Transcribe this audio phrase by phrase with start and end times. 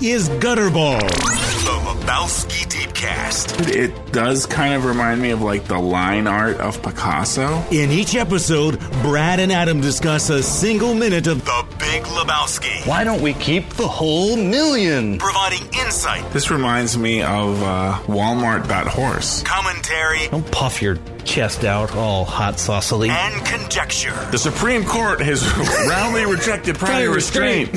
[0.00, 1.00] is Gutterball.
[1.00, 1.70] The
[2.06, 3.68] Lebowski Deepcast.
[3.74, 7.62] It does kind of remind me of like the line art of Picasso.
[7.70, 12.86] In each episode, Brad and Adam discuss a single minute of The Big Lebowski.
[12.86, 15.18] Why don't we keep the whole million?
[15.18, 19.42] Providing insight, This reminds me of uh, Walmart That Horse.
[19.42, 23.08] commentary, Don't puff your chest out all hot saucily.
[23.08, 24.14] and conjecture.
[24.30, 25.42] The Supreme Court has
[25.88, 27.70] roundly rejected prior Prior restraint.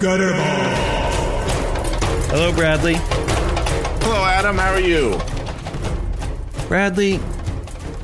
[0.00, 0.80] And now, Gutterball.
[2.30, 2.94] Hello, Bradley.
[2.94, 4.58] Hello, Adam.
[4.58, 5.18] How are you?
[6.68, 7.20] Bradley,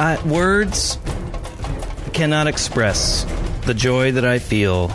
[0.00, 0.98] I, words
[2.12, 3.24] cannot express
[3.66, 4.92] the joy that I feel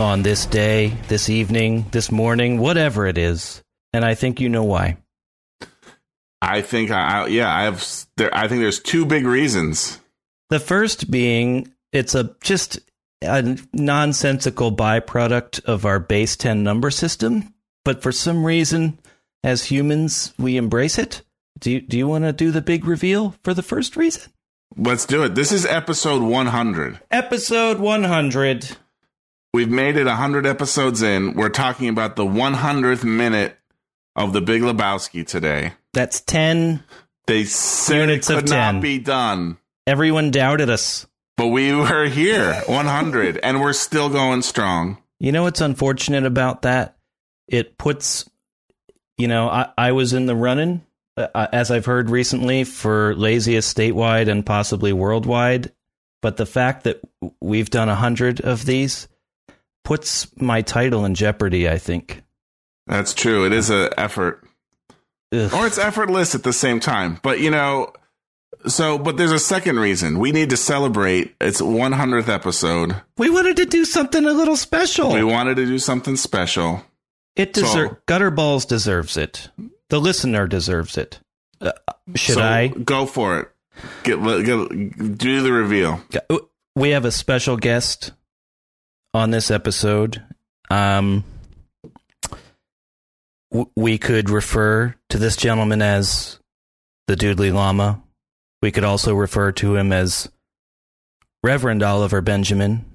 [0.00, 3.62] on this day, this evening, this morning, whatever it is.
[3.92, 4.96] And I think you know why.
[6.42, 7.86] I think I, I yeah I have
[8.16, 8.34] there.
[8.36, 9.98] I think there's two big reasons.
[10.50, 12.80] The first being it's a just
[13.24, 17.54] a nonsensical byproduct of our base 10 number system,
[17.84, 18.98] but for some reason
[19.42, 21.22] as humans we embrace it.
[21.58, 24.32] Do you, do you want to do the big reveal for the first reason?
[24.76, 25.34] Let's do it.
[25.34, 27.00] This is episode 100.
[27.10, 28.76] Episode 100.
[29.52, 31.34] We've made it 100 episodes in.
[31.34, 33.56] We're talking about the 100th minute
[34.16, 35.74] of the Big Lebowski today.
[35.92, 36.82] That's 10.
[37.26, 41.06] They said it of could not be done, Everyone doubted us.
[41.36, 44.98] But we were here 100, and we're still going strong.
[45.20, 46.96] You know what's unfortunate about that?
[47.48, 48.28] It puts,
[49.18, 50.84] you know, I, I was in the running,
[51.16, 55.72] uh, as I've heard recently, for laziest statewide and possibly worldwide.
[56.22, 57.00] But the fact that
[57.40, 59.08] we've done a hundred of these
[59.84, 61.68] puts my title in jeopardy.
[61.68, 62.22] I think.
[62.86, 63.46] That's true.
[63.46, 64.42] It is an effort.
[65.32, 65.52] Ugh.
[65.52, 67.18] or it's effortless at the same time.
[67.22, 67.92] But you know,
[68.66, 73.00] so but there's a second reason we need to celebrate its 100th episode.
[73.18, 75.12] We wanted to do something a little special.
[75.12, 76.82] We wanted to do something special.
[77.36, 79.48] it deserves So- gutter balls deserves it.
[79.90, 81.20] The listener deserves it.
[81.60, 81.72] Uh,
[82.14, 82.68] should so I?
[82.68, 83.50] go for it?
[84.04, 86.00] Get, get do the reveal.
[86.76, 88.12] we have a special guest
[89.12, 90.22] on this episode.
[90.70, 91.24] Um,
[93.76, 96.38] we could refer to this gentleman as
[97.06, 98.02] the Dudely Lama.
[98.64, 100.26] We could also refer to him as
[101.42, 102.86] Reverend Oliver Benjamin.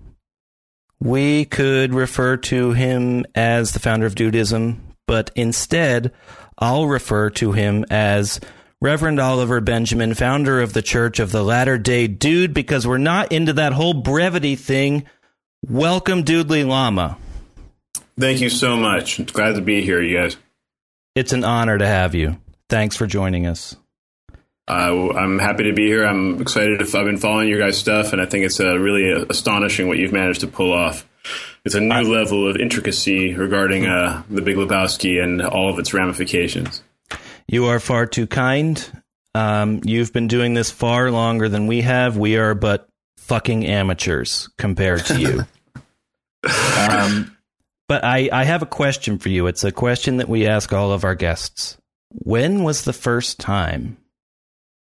[0.99, 6.11] We could refer to him as the founder of Dudeism, but instead,
[6.57, 8.39] I'll refer to him as
[8.81, 13.31] Reverend Oliver Benjamin, founder of the Church of the Latter day Dude, because we're not
[13.31, 15.05] into that whole brevity thing.
[15.67, 17.15] Welcome, Dudely Lama.
[18.19, 19.23] Thank you so much.
[19.31, 20.35] Glad to be here, you guys.
[21.13, 22.41] It's an honor to have you.
[22.69, 23.75] Thanks for joining us.
[24.69, 26.05] Uh, I'm happy to be here.
[26.05, 26.79] I'm excited.
[26.79, 29.97] If I've been following your guys' stuff, and I think it's uh, really astonishing what
[29.97, 31.07] you've managed to pull off.
[31.65, 35.93] It's a new level of intricacy regarding uh, the Big Lebowski and all of its
[35.93, 36.83] ramifications.
[37.47, 39.03] You are far too kind.
[39.33, 42.17] Um, you've been doing this far longer than we have.
[42.17, 42.87] We are but
[43.17, 45.45] fucking amateurs compared to you.
[46.77, 47.35] um,
[47.87, 49.47] but I, I have a question for you.
[49.47, 51.77] It's a question that we ask all of our guests.
[52.09, 53.97] When was the first time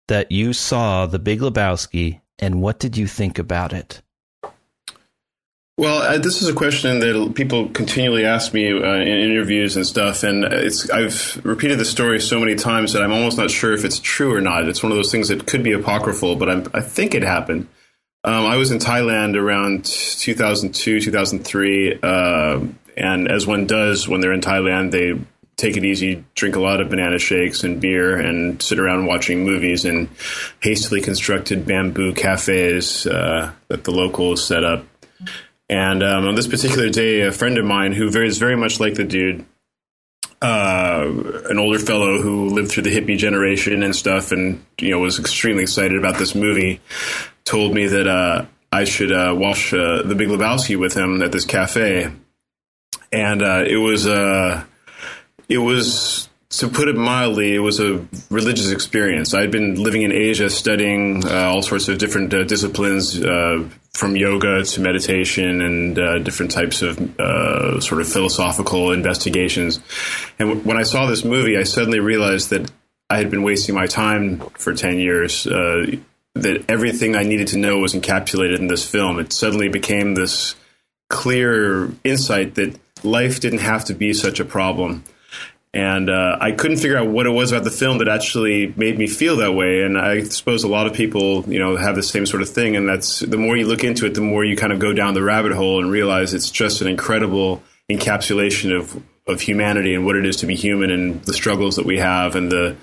[0.09, 4.03] that you saw The Big Lebowski, and what did you think about it?
[5.79, 9.87] Well, uh, this is a question that people continually ask me uh, in interviews and
[9.87, 13.73] stuff, and it's I've repeated the story so many times that I'm almost not sure
[13.73, 14.69] if it's true or not.
[14.69, 17.69] It's one of those things that could be apocryphal, but I'm, I think it happened.
[18.23, 22.61] Um, I was in Thailand around 2002, 2003, uh,
[22.97, 25.19] and as one does when they're in Thailand, they
[25.57, 29.45] take it easy, drink a lot of banana shakes and beer, and sit around watching
[29.45, 30.09] movies in
[30.61, 34.85] hastily constructed bamboo cafes uh, that the locals set up.
[35.69, 38.95] And um, on this particular day, a friend of mine who very, very much like
[38.95, 39.45] the dude,
[40.43, 41.07] uh,
[41.49, 45.19] an older fellow who lived through the hippie generation and stuff, and you know was
[45.19, 46.81] extremely excited about this movie,
[47.45, 51.31] told me that uh, I should uh, watch uh, The Big Lebowski with him at
[51.31, 52.11] this cafe,
[53.13, 54.07] and uh, it was
[55.53, 59.33] it was to put it mildly, it was a religious experience.
[59.33, 64.17] I'd been living in Asia, studying uh, all sorts of different uh, disciplines, uh, from
[64.17, 69.81] yoga to meditation and uh, different types of uh, sort of philosophical investigations.
[70.39, 72.71] And w- when I saw this movie, I suddenly realized that
[73.09, 75.47] I had been wasting my time for ten years.
[75.47, 75.97] Uh,
[76.35, 79.19] that everything I needed to know was encapsulated in this film.
[79.19, 80.55] It suddenly became this
[81.11, 85.05] clear insight that life didn't have to be such a problem
[85.75, 88.99] and uh, I couldn't figure out what it was about the film that actually made
[88.99, 89.83] me feel that way.
[89.83, 92.77] And I suppose a lot of people, you know, have the same sort of thing.
[92.77, 95.15] And that's the more you look into it, the more you kind of go down
[95.15, 100.17] the rabbit hole and realize it's just an incredible, encapsulation of of humanity and what
[100.17, 102.77] it is to be human and the struggles that we have and the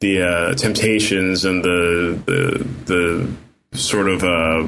[0.00, 4.66] the uh, temptations and the the the sort of uh,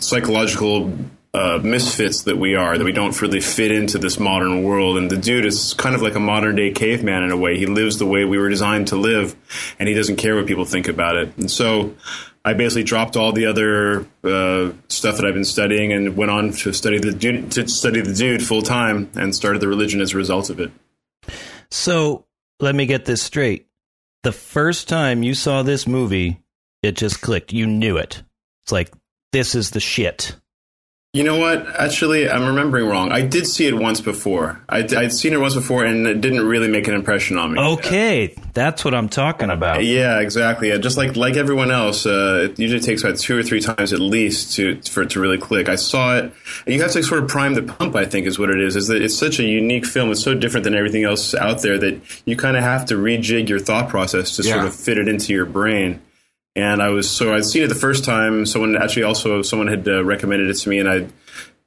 [0.00, 0.92] psychological
[1.34, 4.96] uh, misfits that we are, that we don't really fit into this modern world.
[4.96, 7.58] And the dude is kind of like a modern day caveman in a way.
[7.58, 9.36] He lives the way we were designed to live,
[9.78, 11.36] and he doesn't care what people think about it.
[11.36, 11.94] And so
[12.44, 16.52] I basically dropped all the other uh, stuff that I've been studying and went on
[16.52, 20.14] to study the dude, to study the dude full time and started the religion as
[20.14, 20.70] a result of it.
[21.70, 22.24] So
[22.58, 23.66] let me get this straight.
[24.22, 26.40] The first time you saw this movie,
[26.82, 27.52] it just clicked.
[27.52, 28.22] You knew it.
[28.64, 28.92] It's like,
[29.32, 30.34] this is the shit.
[31.18, 31.66] You know what?
[31.74, 33.10] Actually, I'm remembering wrong.
[33.10, 34.60] I did see it once before.
[34.68, 37.58] I'd, I'd seen it once before, and it didn't really make an impression on me.
[37.58, 39.84] Okay, that's what I'm talking about.
[39.84, 40.78] Yeah, exactly.
[40.78, 43.98] Just like like everyone else, uh, it usually takes about two or three times at
[43.98, 45.68] least to for it to really click.
[45.68, 46.32] I saw it,
[46.66, 47.96] and you have to sort of prime the pump.
[47.96, 48.76] I think is what it is.
[48.76, 50.12] Is that it's such a unique film.
[50.12, 53.48] It's so different than everything else out there that you kind of have to rejig
[53.48, 56.00] your thought process to sort of fit it into your brain.
[56.58, 58.44] And I was so I'd seen it the first time.
[58.46, 61.06] Someone actually also someone had uh, recommended it to me, and I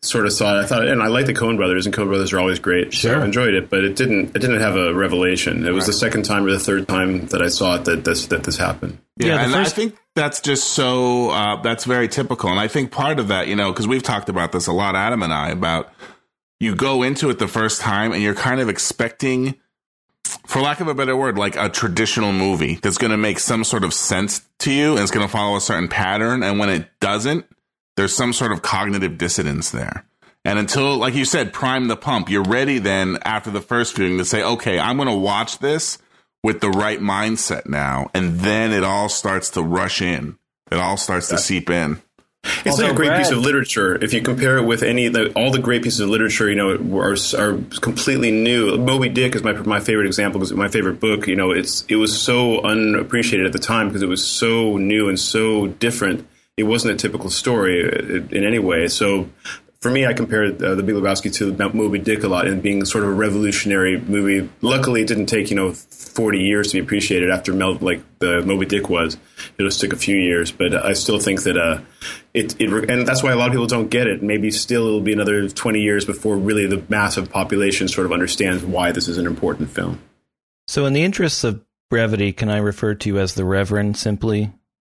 [0.04, 0.64] sort of saw it.
[0.64, 2.92] I thought, and I like the Coen Brothers, and Coen Brothers are always great.
[2.94, 3.22] So Sure.
[3.22, 4.36] I enjoyed it, but it didn't.
[4.36, 5.66] It didn't have a revelation.
[5.66, 8.26] It was the second time or the third time that I saw it that this
[8.28, 8.98] that this happened.
[9.18, 12.50] Yeah, Yeah, and first- I think that's just so uh, that's very typical.
[12.50, 14.96] And I think part of that, you know, because we've talked about this a lot,
[14.96, 15.94] Adam and I, about
[16.60, 19.56] you go into it the first time and you're kind of expecting,
[20.52, 23.64] for lack of a better word, like a traditional movie that's going to make some
[23.64, 26.44] sort of sense to you and it's going to follow a certain pattern.
[26.44, 27.46] And when it doesn't,
[27.96, 30.06] there's some sort of cognitive dissonance there.
[30.44, 34.18] And until, like you said, prime the pump, you're ready then after the first viewing
[34.18, 36.00] to say, okay, I'm going to watch this
[36.44, 38.10] with the right mindset now.
[38.14, 40.38] And then it all starts to rush in.
[40.70, 42.02] It all starts to seep in.
[42.44, 44.04] It's like Although a great piece of literature.
[44.04, 47.00] If you compare it with any, the, all the great pieces of literature, you know,
[47.00, 48.78] are, are completely new.
[48.78, 51.28] Moby Dick is my my favorite example because my favorite book.
[51.28, 55.08] You know, it's it was so unappreciated at the time because it was so new
[55.10, 56.28] and so different.
[56.58, 58.88] It wasn't a typical story uh, in any way.
[58.88, 59.30] So.
[59.82, 62.86] For me, I compared uh, the Big Lebowski to Moby Dick a lot, and being
[62.86, 64.48] sort of a revolutionary movie.
[64.62, 68.44] Luckily, it didn't take you know forty years to be appreciated after Mel, like the
[68.44, 69.16] Moby Dick was.
[69.58, 71.82] It just took a few years, but I still think that uh,
[72.32, 74.22] it, it and that's why a lot of people don't get it.
[74.22, 78.64] Maybe still it'll be another twenty years before really the massive population sort of understands
[78.64, 80.00] why this is an important film.
[80.68, 84.52] So, in the interests of brevity, can I refer to you as the Reverend simply?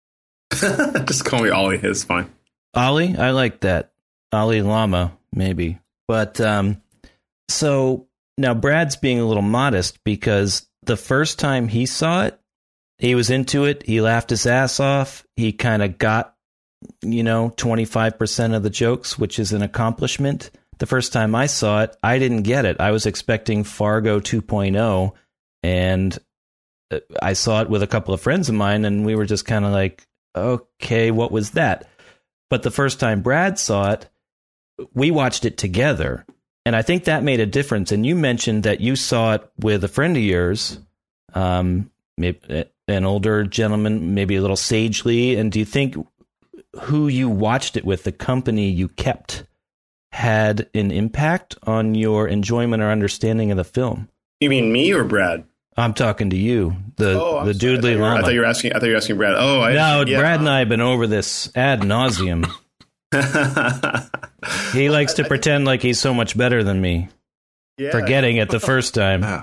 [0.50, 1.78] just call me Ollie.
[1.82, 2.32] It's fine.
[2.72, 3.92] Ollie, I like that.
[4.32, 5.78] Ollie Lama, maybe.
[6.06, 6.82] But um,
[7.48, 12.38] so now Brad's being a little modest because the first time he saw it,
[12.98, 13.84] he was into it.
[13.84, 15.24] He laughed his ass off.
[15.36, 16.34] He kind of got,
[17.02, 20.50] you know, 25% of the jokes, which is an accomplishment.
[20.78, 22.80] The first time I saw it, I didn't get it.
[22.80, 25.12] I was expecting Fargo 2.0,
[25.62, 26.18] and
[26.90, 29.44] uh, I saw it with a couple of friends of mine, and we were just
[29.44, 31.88] kind of like, okay, what was that?
[32.50, 34.08] But the first time Brad saw it,
[34.94, 36.24] we watched it together.
[36.66, 37.92] And I think that made a difference.
[37.92, 40.78] And you mentioned that you saw it with a friend of yours,
[41.34, 45.36] um, maybe an older gentleman, maybe a little sagely.
[45.36, 45.96] And do you think
[46.82, 49.44] who you watched it with, the company you kept,
[50.12, 54.08] had an impact on your enjoyment or understanding of the film?
[54.40, 55.44] You mean me or Brad?
[55.76, 57.72] I'm talking to you, the Oh, the sorry.
[57.74, 58.72] I Doodly you were- I thought you were asking.
[58.72, 59.34] I thought you were asking Brad.
[59.38, 60.18] Oh, I, no, yeah.
[60.18, 62.50] Brad and I have been over this ad nauseum.
[64.72, 67.08] He likes to pretend like he's so much better than me,
[67.76, 67.90] Yeah.
[67.90, 69.22] forgetting it the first time.
[69.22, 69.42] Yeah.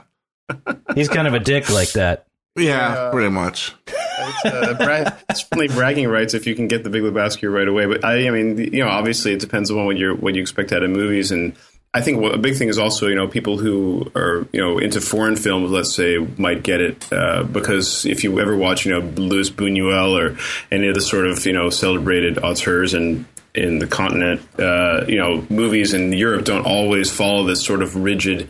[0.94, 2.28] He's kind of a dick like that.
[2.56, 3.74] Yeah, pretty much.
[3.88, 7.68] It's, uh, brag, it's certainly bragging rights if you can get the Big Lebowski right
[7.68, 7.86] away.
[7.86, 10.72] But I, I mean, you know, obviously it depends on what you what you expect
[10.72, 11.54] out of movies, and
[11.94, 15.02] I think a big thing is also you know people who are you know into
[15.02, 19.00] foreign films, let's say, might get it uh, because if you ever watch you know
[19.00, 20.38] Luis Buñuel or
[20.72, 25.18] any of the sort of you know celebrated auteurs and in the continent, uh, you
[25.18, 28.50] know, movies in Europe don't always follow this sort of rigid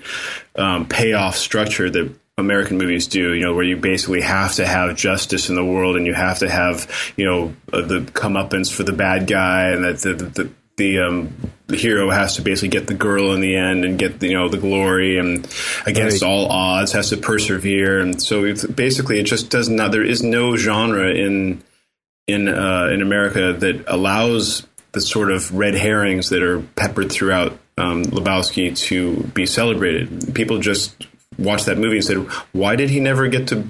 [0.56, 3.34] um, payoff structure that American movies do.
[3.34, 6.40] You know, where you basically have to have justice in the world, and you have
[6.40, 10.52] to have you know uh, the comeuppance for the bad guy, and that the the,
[10.78, 11.34] the um,
[11.68, 14.34] the hero has to basically get the girl in the end and get the, you
[14.34, 15.48] know the glory, and
[15.86, 16.30] against Right.
[16.30, 19.92] all odds has to persevere, and so it's, basically it just does not.
[19.92, 21.64] There is no genre in
[22.28, 27.52] in uh, in America that allows the sort of red herrings that are peppered throughout
[27.78, 30.34] um, Lebowski to be celebrated.
[30.34, 31.06] People just
[31.38, 32.18] watched that movie and said,
[32.52, 33.68] "Why did he never get to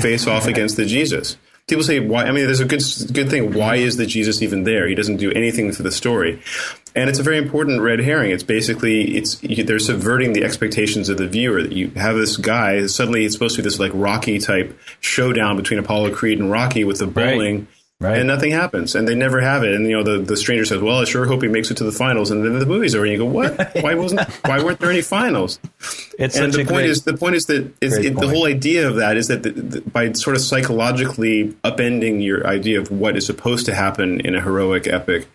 [0.00, 1.36] face off against the Jesus?"
[1.70, 2.24] people say why.
[2.24, 3.54] I mean, there's a good good thing.
[3.54, 4.86] Why is the Jesus even there?
[4.86, 6.42] He doesn't do anything for the story,
[6.94, 8.32] and it's a very important red herring.
[8.32, 11.62] It's basically it's they're subverting the expectations of the viewer.
[11.62, 15.56] That you have this guy suddenly it's supposed to be this like Rocky type showdown
[15.56, 17.58] between Apollo Creed and Rocky with the bowling.
[17.58, 17.66] Right.
[18.18, 19.74] And nothing happens, and they never have it.
[19.74, 21.84] And you know, the, the stranger says, "Well, I sure hope he makes it to
[21.84, 23.76] the finals." And then the movie's over, and you go, "What?
[23.82, 24.26] Why wasn't?
[24.46, 25.60] Why weren't there any finals?"
[26.18, 28.88] It's and the point great, is the point is that is, it, the whole idea
[28.88, 33.18] of that is that the, the, by sort of psychologically upending your idea of what
[33.18, 35.28] is supposed to happen in a heroic epic,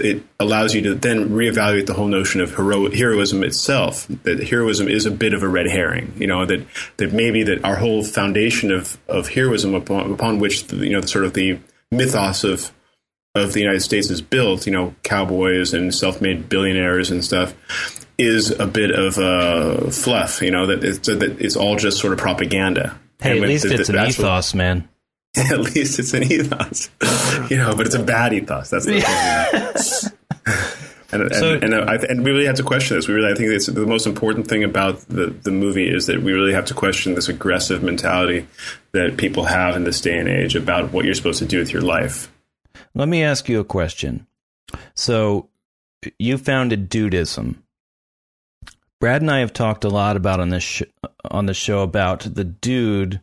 [0.00, 4.06] it allows you to then reevaluate the whole notion of hero, heroism itself.
[4.24, 6.12] That heroism is a bit of a red herring.
[6.16, 10.66] You know that that maybe that our whole foundation of of heroism upon, upon which
[10.66, 12.72] the, you know sort of the mythos of
[13.34, 17.54] of the United States is built, you know, cowboys and self-made billionaires and stuff,
[18.18, 20.42] is a bit of uh, fluff.
[20.42, 22.98] You know that it's, that it's all just sort of propaganda.
[23.20, 24.88] hey, And at least it's an ethos, man.
[25.36, 26.90] At least it's an ethos,
[27.50, 28.70] you know, but it's a bad ethos.
[28.70, 30.12] That's the thing.
[31.12, 33.08] and, So- and, uh, I, and we really have to question this.
[33.08, 36.22] We really, I think it's the most important thing about the, the movie is that
[36.22, 38.46] we really have to question this aggressive mentality
[38.92, 41.72] that people have in this day and age about what you're supposed to do with
[41.72, 42.30] your life.
[42.94, 44.26] Let me ask you a question.
[44.94, 45.48] So,
[46.18, 47.56] you founded Dudeism.
[49.00, 50.82] Brad and I have talked a lot about on this sh-
[51.30, 53.20] on the show about the dude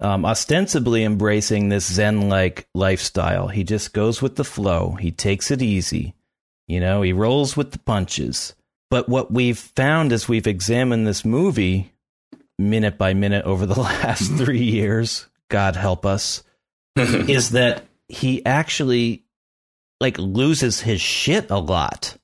[0.00, 3.48] um, ostensibly embracing this Zen-like lifestyle.
[3.48, 4.92] He just goes with the flow.
[4.92, 6.14] He takes it easy.
[6.70, 8.54] You know, he rolls with the punches.
[8.90, 11.92] But what we've found as we've examined this movie
[12.60, 16.44] minute by minute over the last three years, God help us,
[16.96, 19.24] is that he actually
[20.00, 22.16] like loses his shit a lot.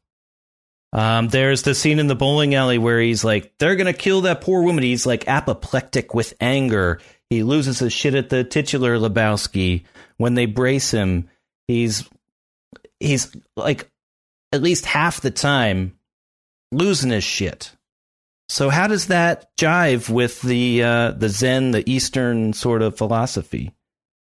[0.92, 4.42] Um, there's the scene in the bowling alley where he's like, they're gonna kill that
[4.42, 4.84] poor woman.
[4.84, 7.00] He's like apoplectic with anger.
[7.30, 9.82] He loses his shit at the titular Lebowski.
[10.18, 11.28] When they brace him,
[11.66, 12.08] he's
[13.00, 13.90] he's like
[14.56, 15.96] at least half the time
[16.72, 17.72] losing his shit.
[18.48, 23.72] So how does that jive with the uh, the Zen, the Eastern sort of philosophy?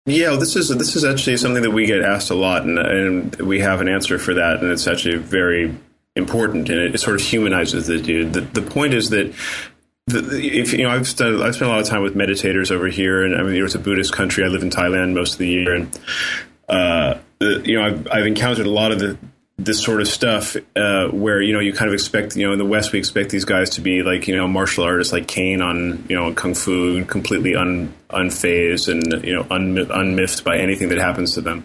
[0.05, 3.36] Yeah, this is this is actually something that we get asked a lot, and, and
[3.36, 5.75] we have an answer for that, and it's actually very
[6.15, 8.34] important, and it, sort of humanizes the dude.
[8.34, 9.34] The, the point is that.
[10.08, 13.25] If you know, I've spent I've spent a lot of time with meditators over here,
[13.25, 14.44] and I mean, it's a Buddhist country.
[14.44, 16.00] I live in Thailand most of the year, and
[16.70, 19.17] uh, you know, I've, I've encountered a lot of the
[19.57, 22.59] this sort of stuff uh, where you know you kind of expect you know in
[22.59, 25.62] the West we expect these guys to be like you know martial artists like Caine
[25.62, 30.89] on you know kung fu completely un unfazed and you know un, unmiffed by anything
[30.89, 31.63] that happens to them.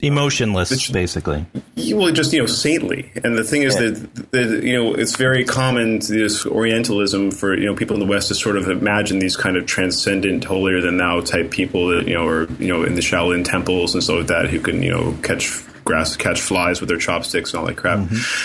[0.00, 1.46] Emotionless, basically.
[1.74, 5.16] You will just you know saintly, and the thing is that, that you know it's
[5.16, 8.68] very common to this Orientalism for you know people in the West to sort of
[8.68, 12.68] imagine these kind of transcendent, holier than thou type people that you know are you
[12.68, 16.40] know in the Shaolin temples and like that who can you know catch grass, catch
[16.40, 17.98] flies with their chopsticks and all that crap.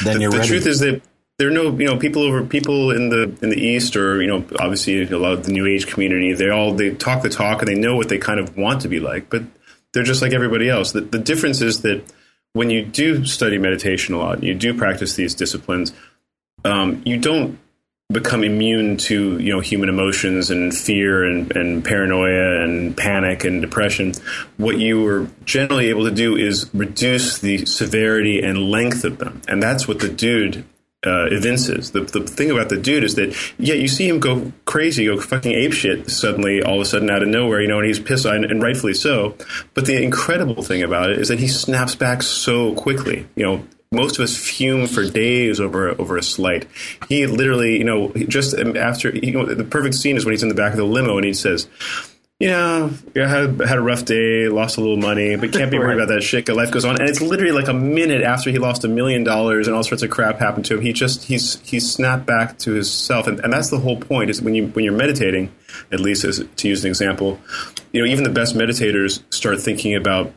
[0.03, 0.47] Then the you're the ready.
[0.47, 1.01] truth is that
[1.37, 4.27] there are no you know people over people in the in the East or you
[4.27, 6.33] know obviously a lot of the New Age community.
[6.33, 8.87] They all they talk the talk and they know what they kind of want to
[8.87, 9.43] be like, but
[9.91, 10.91] they're just like everybody else.
[10.91, 12.03] The, the difference is that
[12.53, 15.93] when you do study meditation a lot, and you do practice these disciplines,
[16.63, 17.57] um, you don't
[18.11, 23.61] become immune to you know human emotions and fear and, and paranoia and panic and
[23.61, 24.13] depression.
[24.57, 29.41] What you are generally able to do is reduce the severity and length of them,
[29.47, 30.65] and that's what the dude
[31.05, 31.91] uh, evinces.
[31.91, 35.19] The, the thing about the dude is that yeah, you see him go crazy, go
[35.19, 37.99] fucking ape shit suddenly, all of a sudden out of nowhere, you know, and he's
[37.99, 39.35] pissed, and, and rightfully so.
[39.73, 43.27] But the incredible thing about it is that he snaps back so quickly.
[43.35, 46.65] You know, most of us fume for days over over a slight.
[47.09, 50.49] He literally, you know, just after you know, the perfect scene is when he's in
[50.49, 51.67] the back of the limo and he says.
[52.39, 55.77] "You know, I had, had a rough day, lost a little money, but can't be
[55.77, 56.43] worried about that shit.
[56.47, 59.23] 'cause Life goes on, and it's literally like a minute after he lost a million
[59.23, 60.81] dollars and all sorts of crap happened to him.
[60.81, 64.31] He just he's he's snapped back to himself, and, and that's the whole point.
[64.31, 65.51] Is when you when you're meditating,
[65.91, 67.39] at least as to use an example,
[67.91, 70.33] you know, even the best meditators start thinking about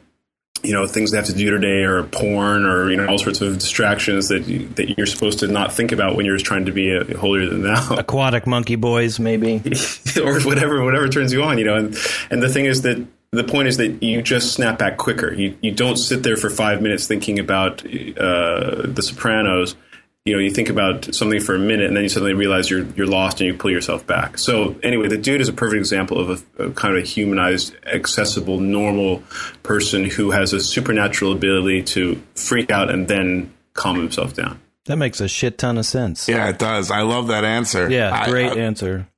[0.64, 3.40] you know things they have to do today or porn or you know all sorts
[3.40, 6.72] of distractions that you, that you're supposed to not think about when you're trying to
[6.72, 7.96] be a holier than thou.
[7.98, 9.56] Aquatic monkey boys, maybe.
[10.22, 11.76] or whatever whatever turns you on you know.
[11.76, 11.96] And
[12.30, 15.32] and the thing is that the point is that you just snap back quicker.
[15.32, 19.76] You you don't sit there for 5 minutes thinking about uh, the sopranos
[20.24, 22.84] you know you think about something for a minute and then you suddenly realize you're
[22.96, 26.18] you're lost and you pull yourself back so anyway the dude is a perfect example
[26.18, 29.22] of a, a kind of a humanized accessible normal
[29.62, 34.96] person who has a supernatural ability to freak out and then calm himself down That
[34.96, 36.28] makes a shit ton of sense.
[36.28, 36.90] Yeah, it does.
[36.90, 37.90] I love that answer.
[37.90, 39.08] Yeah, I- great I, answer.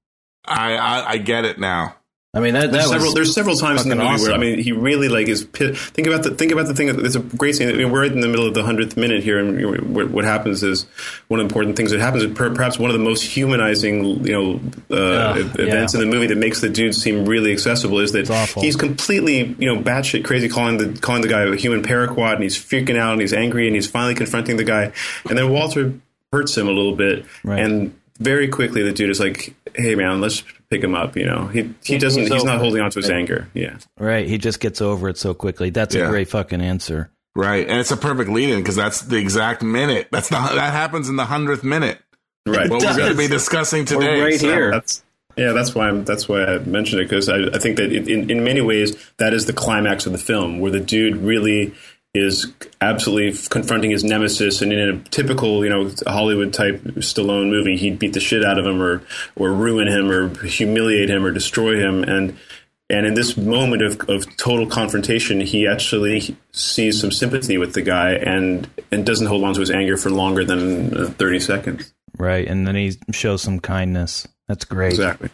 [0.44, 1.96] I, I, I get it now.
[2.36, 3.14] I mean, that, that There's was several.
[3.14, 5.44] There's several times in the movie where I mean, he really like is.
[5.44, 6.88] Think about the think about the thing.
[7.04, 7.68] It's a great scene.
[7.68, 9.78] I mean, we're right in the middle of the hundredth minute here, and you know,
[9.84, 10.84] what, what happens is
[11.28, 14.32] one of the important things that happens is perhaps one of the most humanizing, you
[14.32, 14.60] know,
[14.96, 16.00] uh, Yeah, events yeah.
[16.02, 18.28] in the movie that makes the dude seem really accessible is that
[18.60, 22.42] he's completely, you know, batshit crazy, calling the calling the guy a human paraquat, and
[22.42, 24.92] he's freaking out, and he's angry, and he's finally confronting the guy,
[25.28, 25.94] and then Walter
[26.32, 27.60] hurts him a little bit, Right.
[27.60, 31.46] and very quickly the dude is like, "Hey man, let's pick him up." You know,
[31.46, 32.22] he he doesn't.
[32.22, 33.48] he's He's, not holding on to his anger.
[33.54, 33.78] Yeah.
[33.98, 34.26] right.
[34.28, 35.70] He just gets over it so quickly.
[35.70, 36.06] That's Yeah.
[36.06, 37.10] a great fucking answer.
[37.34, 37.68] Right.
[37.68, 40.08] And it's a perfect lead in because that's the exact minute.
[40.10, 41.98] That's the, that happens in the hundredth minute.
[42.46, 42.70] Right.
[42.70, 44.20] What we're going to be discussing today.
[44.22, 44.70] right So- here.
[44.70, 45.02] That's
[45.36, 45.52] yeah.
[45.52, 46.04] That's why I'm.
[46.04, 49.34] That's why I mentioned it because I, I think that in, in many ways that
[49.34, 51.74] is the climax of the film, where the dude really
[52.16, 57.76] is absolutely confronting his nemesis, and in a typical you know Hollywood type Stallone movie,
[57.76, 59.02] he'd beat the shit out of him, or
[59.36, 62.36] or ruin him, or humiliate him, or destroy him, and.
[62.88, 67.82] And in this moment of, of total confrontation, he actually sees some sympathy with the
[67.82, 71.92] guy and, and doesn't hold on to his anger for longer than uh, 30 seconds.
[72.16, 72.46] Right.
[72.46, 74.28] And then he shows some kindness.
[74.46, 74.92] That's great.
[74.92, 75.30] Exactly.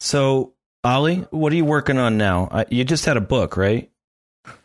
[0.00, 0.52] So,
[0.84, 2.64] Ollie, what are you working on now?
[2.68, 3.90] You just had a book, right?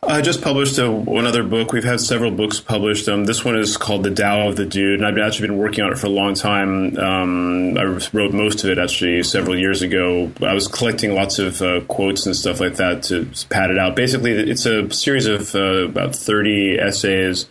[0.09, 1.71] I just published a, another book.
[1.71, 3.07] We've had several books published.
[3.07, 5.83] Um, this one is called The Tao of the Dude, and I've actually been working
[5.83, 6.97] on it for a long time.
[6.97, 10.31] Um, I wrote most of it actually several years ago.
[10.41, 13.95] I was collecting lots of uh, quotes and stuff like that to pad it out.
[13.95, 17.47] Basically, it's a series of uh, about 30 essays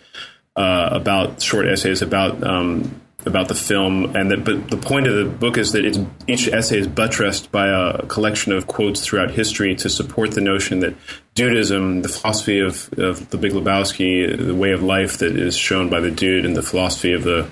[0.56, 5.14] uh, about short essays about um, about the film, and that, but the point of
[5.14, 9.30] the book is that it's, each essay is buttressed by a collection of quotes throughout
[9.30, 10.94] history to support the notion that
[11.36, 15.88] dudeism, the philosophy of, of the Big Lebowski, the way of life that is shown
[15.88, 17.48] by the dude, and the philosophy of the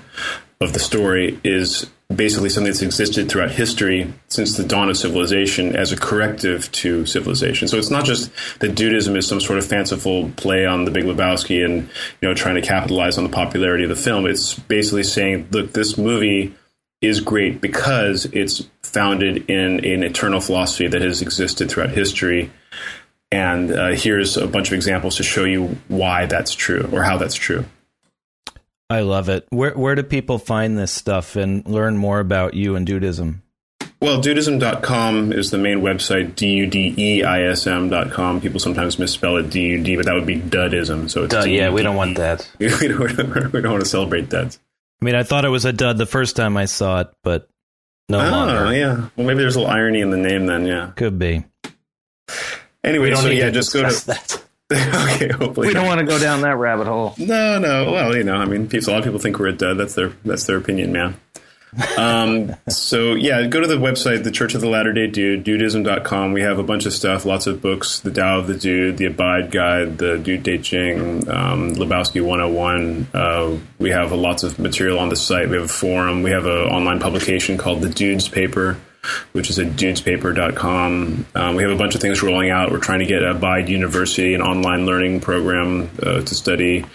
[0.59, 5.75] of the story is basically something that's existed throughout history since the dawn of civilization
[5.75, 7.67] as a corrective to civilization.
[7.67, 11.03] So it's not just that dudeism is some sort of fanciful play on the Big
[11.03, 11.89] Lebowski and
[12.21, 14.25] you know trying to capitalize on the popularity of the film.
[14.25, 16.55] It's basically saying, look, this movie
[17.01, 22.49] is great because it's founded in an eternal philosophy that has existed throughout history.
[23.31, 27.17] And uh, here's a bunch of examples to show you why that's true or how
[27.17, 27.65] that's true.
[28.89, 29.45] I love it.
[29.49, 33.41] Where where do people find this stuff and learn more about you and Dudeism?
[33.99, 36.81] Well, dudeism.com is the main website, D-U-D-E-I-S-M.com.
[38.41, 41.09] People sometimes misspell it D-U-D, but that would be dudism.
[41.09, 42.47] So it's yeah, we don't want that.
[42.59, 44.55] we, don't, we don't want to celebrate that.
[45.01, 47.49] I mean, I thought it was a dud the first time I saw it, but
[48.07, 48.77] no oh, longer.
[48.77, 49.09] yeah.
[49.15, 50.91] Well, maybe there's a little irony in the name then, yeah.
[50.95, 51.43] Could be.
[52.83, 54.05] Anyway, so yeah, just go to...
[54.05, 54.43] that.
[54.73, 55.67] okay, hopefully.
[55.67, 57.15] We don't want to go down that rabbit hole.
[57.27, 57.91] No, no.
[57.91, 59.77] Well, you know, I mean, people, a lot of people think we're a dud.
[59.77, 61.15] That's their that's their opinion, man.
[61.97, 66.33] Um, so yeah, go to the website, the Church of the Latter Day Dude, dudeism.com.
[66.33, 69.05] We have a bunch of stuff, lots of books, the Tao of the Dude, the
[69.05, 73.07] Abide Guide, the Dude De Ching, um, Lebowski 101.
[73.13, 75.49] Uh, we have lots of material on the site.
[75.49, 76.23] We have a forum.
[76.23, 78.77] We have an online publication called the Dudes Paper,
[79.31, 81.25] which is at dudespaper.com.
[81.35, 82.71] Um, we have a bunch of things rolling out.
[82.71, 86.85] We're trying to get a Abide University, an online learning program uh, to study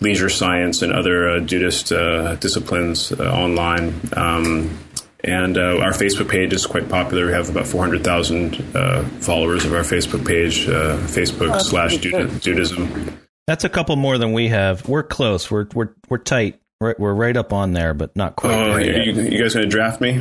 [0.00, 3.94] leisure science and other uh, Dudeist uh, disciplines uh, online.
[4.16, 4.78] Um,
[5.24, 7.26] and uh, our Facebook page is quite popular.
[7.26, 13.16] We have about 400,000 uh, followers of our Facebook page, uh, Facebook slash Dud- Dudeism.
[13.46, 14.88] That's a couple more than we have.
[14.88, 15.50] We're close.
[15.50, 16.60] We're we're we're tight.
[16.80, 18.52] We're, we're right up on there, but not quite.
[18.52, 20.20] Oh, there you, you guys going to draft me?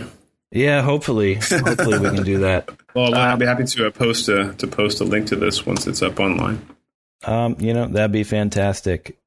[0.52, 2.70] Yeah, hopefully, hopefully we can do that.
[2.94, 5.88] Well, I'll be happy to uh, post a, to post a link to this once
[5.88, 6.66] it's up online.
[7.24, 9.18] Um, you know, that'd be fantastic.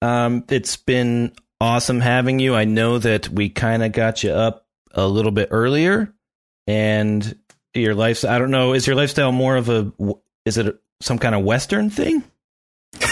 [0.00, 2.56] Um, it's been awesome having you.
[2.56, 6.12] I know that we kind of got you up a little bit earlier,
[6.66, 7.38] and
[7.74, 8.34] your lifestyle.
[8.34, 8.72] I don't know.
[8.72, 9.92] Is your lifestyle more of a?
[10.44, 12.24] Is it some kind of Western thing?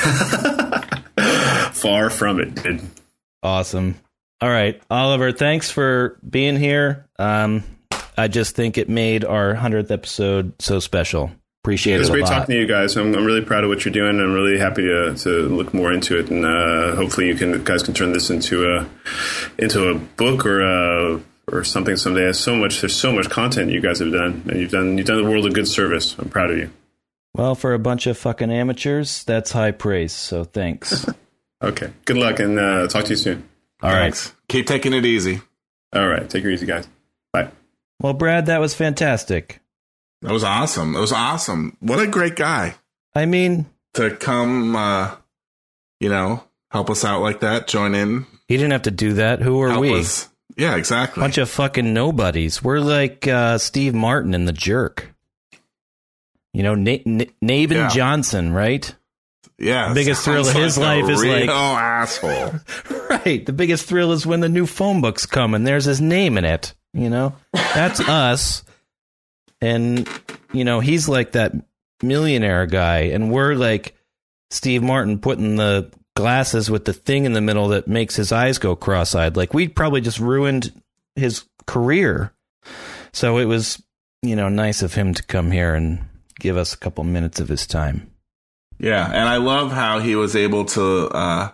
[1.73, 2.83] Far from it, dude.
[3.43, 3.95] Awesome.
[4.43, 5.33] All right, Oliver.
[5.33, 7.07] Thanks for being here.
[7.19, 7.63] Um,
[8.17, 11.31] I just think it made our hundredth episode so special.
[11.63, 12.31] Appreciate It it, was great lot.
[12.31, 12.97] talking to you guys.
[12.97, 14.19] I'm, I'm really proud of what you're doing.
[14.19, 17.83] I'm really happy to, to look more into it, and uh, hopefully, you can guys
[17.83, 18.89] can turn this into a
[19.59, 21.21] into a book or a
[21.53, 22.23] or something someday.
[22.23, 22.81] There's so much.
[22.81, 25.45] There's so much content you guys have done, and you've done you've done the world
[25.45, 26.17] a good service.
[26.19, 26.71] I'm proud of you.
[27.35, 30.13] Well, for a bunch of fucking amateurs, that's high praise.
[30.15, 31.07] So thanks.
[31.63, 33.47] Okay, good luck, and uh, talk to you soon.
[33.83, 34.03] All right.
[34.15, 34.35] Thanks.
[34.49, 35.41] Keep taking it easy.
[35.93, 36.87] All right, take it easy, guys.
[37.33, 37.51] Bye.
[38.01, 39.61] Well, Brad, that was fantastic.
[40.23, 40.93] That was awesome.
[40.93, 41.77] That was awesome.
[41.81, 42.75] What a great guy
[43.15, 45.17] I mean, to come, uh,
[45.99, 49.41] you know, help us out like that, join in, he didn't have to do that.
[49.43, 49.99] Who are help we?
[49.99, 50.29] us.
[50.57, 51.21] Yeah, exactly.
[51.23, 52.63] Bunch of fucking nobodies.
[52.63, 55.15] We're like uh, Steve Martin in The Jerk.
[56.53, 57.89] You know, Na- Na- Navin Yeah.
[57.89, 58.95] Johnson, right?
[59.61, 62.55] Yeah, The biggest thrill of his like life is like- asshole.
[63.11, 63.45] Right.
[63.45, 66.45] The biggest thrill is when the new phone books come and there's his name in
[66.45, 66.75] it.
[66.95, 68.63] You know, that's us.
[69.61, 70.09] And,
[70.53, 71.53] you know, he's like that
[72.03, 72.99] millionaire guy.
[73.13, 73.95] And we're like
[74.51, 78.59] Steve Martin putting the glasses with the thing in the middle that makes his eyes
[78.59, 79.37] go cross eyed.
[79.37, 80.73] Like, we probably just ruined
[81.17, 82.33] his career.
[83.13, 83.83] So it was,
[84.23, 86.01] you know, nice of him to come here and
[86.39, 88.10] give us a couple minutes of his time.
[88.81, 91.51] Yeah, and I love how he was able to uh,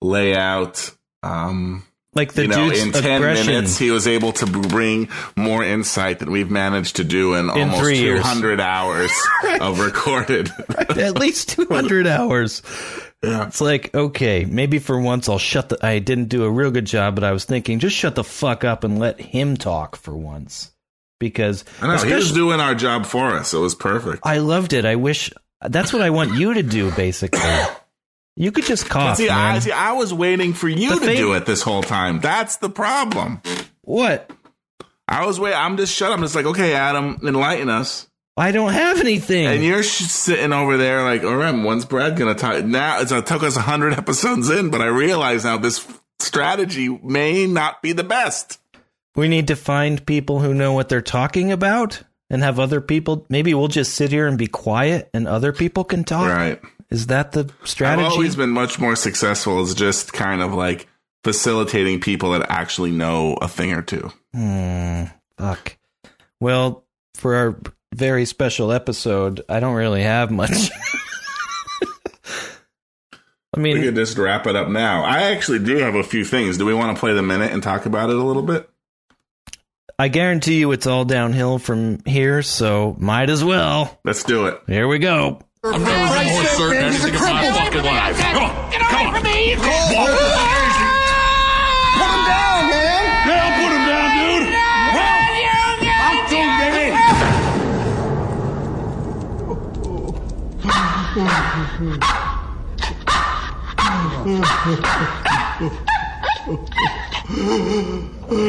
[0.00, 0.90] lay out.
[1.22, 3.46] Um, Like the you know, dude's in ten aggression.
[3.46, 7.84] minutes, he was able to bring more insight than we've managed to do in, almost
[7.94, 9.10] two hundred hours
[9.60, 10.50] of recorded.
[10.78, 12.62] at least 200 hours.
[13.22, 13.46] Yeah.
[13.46, 15.84] It's like, okay, maybe for once I'll shut the.
[15.84, 18.64] I didn't do a real good job, but I was thinking, just shut the fuck
[18.64, 20.70] up and let him talk for once.
[21.18, 23.54] Because I know he was doing our job for us.
[23.54, 24.20] It was perfect.
[24.24, 24.84] I loved it.
[24.84, 25.30] I wish
[25.68, 27.40] that's what I want you to do, basically.
[28.36, 29.54] You could just cough, see, man.
[29.56, 32.20] I, see, I was waiting for you The to thing- do it this whole time.
[32.20, 33.40] That's the problem.
[33.82, 34.30] what?
[35.06, 35.58] I was waiting.
[35.58, 36.10] I'm just shut.
[36.10, 36.16] up.
[36.18, 38.08] I'm just like, okay, Adam, enlighten us.
[38.36, 39.46] I don't have anything.
[39.46, 42.64] And you're sh- sitting over there like, all right, when's Brad gonna talk?
[42.64, 45.86] Now it's, it took us hundred episodes in, but I realize now this
[46.18, 48.58] strategy may not be the best.
[49.14, 52.02] we need to find people who know what they're talking about
[52.34, 53.24] and have other people.
[53.28, 56.28] Maybe we'll just sit here and be quiet, and other people can talk.
[56.28, 56.60] Right.
[56.90, 58.04] Is that the strategy?
[58.04, 60.88] I've always been much more successful as just kind of like
[61.22, 64.10] facilitating people that actually know a thing or two.
[64.34, 65.04] Hmm.
[65.38, 65.76] Fuck.
[66.40, 67.56] Well, for our
[67.94, 70.50] very special episode, I don't really have much.
[73.56, 75.04] I mean, We could just wrap it up now.
[75.04, 76.58] I actually do have a few things.
[76.58, 78.68] Do we want to play the minute and talk about it a little bit?
[79.96, 83.96] I guarantee you it's all downhill from here, so might as well.
[84.04, 84.60] Let's do it.
[84.66, 85.40] Here we go.
[85.62, 88.18] I've never been more certain of anything in my fucking life.
[88.18, 89.14] Come on, come on.
[89.14, 89.24] Put
[92.10, 93.04] him down, man!
[93.28, 94.10] Yeah, I'll put him down,
[108.10, 108.13] dude.
[108.34, 108.42] Come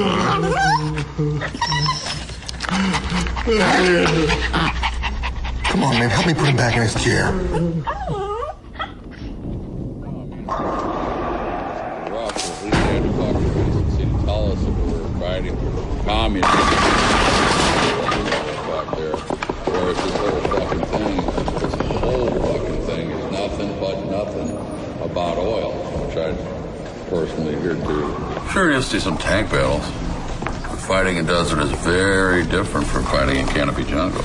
[5.84, 7.32] on, man, help me put him back in his chair.
[7.32, 7.39] To
[13.21, 15.58] talk to we were fighting
[16.04, 16.50] communism
[18.65, 19.17] back there.
[19.69, 21.17] Whereas this whole fucking thing,
[21.60, 24.50] this whole fucking thing is nothing but nothing
[25.04, 26.34] about oil, which I
[27.08, 28.45] personally adhere to.
[28.56, 29.82] Sure, you'll see some tank battles.
[30.70, 34.24] But fighting in desert is very different from fighting in canopy jungle.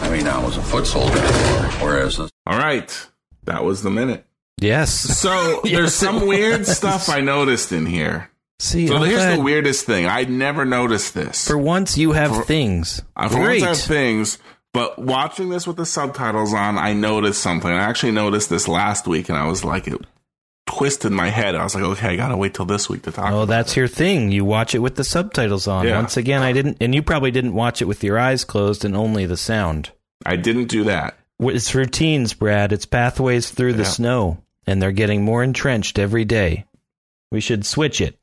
[0.00, 1.20] I mean, I was a foot soldier
[1.84, 3.06] whereas this All right.
[3.44, 4.24] That was the minute.
[4.58, 4.90] Yes.
[4.94, 8.30] So there's Yes, it some weird stuff I noticed in here.
[8.58, 10.06] See, So I'm here's glad the weirdest thing.
[10.06, 11.46] I'd never noticed this.
[11.46, 13.02] for once you have For- things.
[13.14, 13.60] Uh, for Great.
[13.60, 14.38] once I have things,
[14.72, 17.70] but watching this with the subtitles on, I noticed something.
[17.70, 20.00] I actually noticed this last week, and I was like, it
[20.76, 21.54] twisted my head.
[21.54, 23.30] I was like, okay, I gotta wait till this week to talk.
[23.32, 23.76] Oh, that's it.
[23.76, 24.30] your thing.
[24.32, 25.86] You watch it with the subtitles on.
[25.86, 25.96] Yeah.
[25.96, 28.96] Once again, I didn't, and you probably didn't watch it with your eyes closed and
[28.96, 29.90] only the sound.
[30.24, 31.16] I didn't do that.
[31.40, 32.72] It's routines, Brad.
[32.72, 33.88] It's pathways through the Yeah.
[33.88, 36.64] snow, and they're getting more entrenched every day.
[37.30, 38.18] We should switch it.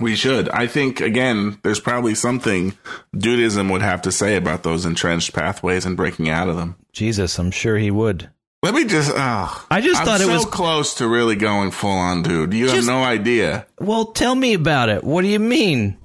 [0.00, 0.48] We should.
[0.48, 2.76] I think again, there's probably something
[3.14, 6.74] Dudeism would have to say about those entrenched pathways and breaking out of them.
[6.92, 8.28] Jesus, I'm sure he would.
[8.64, 9.12] Let me just.
[9.14, 12.54] Oh, I just I'm thought it so was- close to really going full on, dude.
[12.54, 13.66] You Just- have no idea.
[13.78, 15.04] Well, tell me about it.
[15.04, 15.98] What do you mean?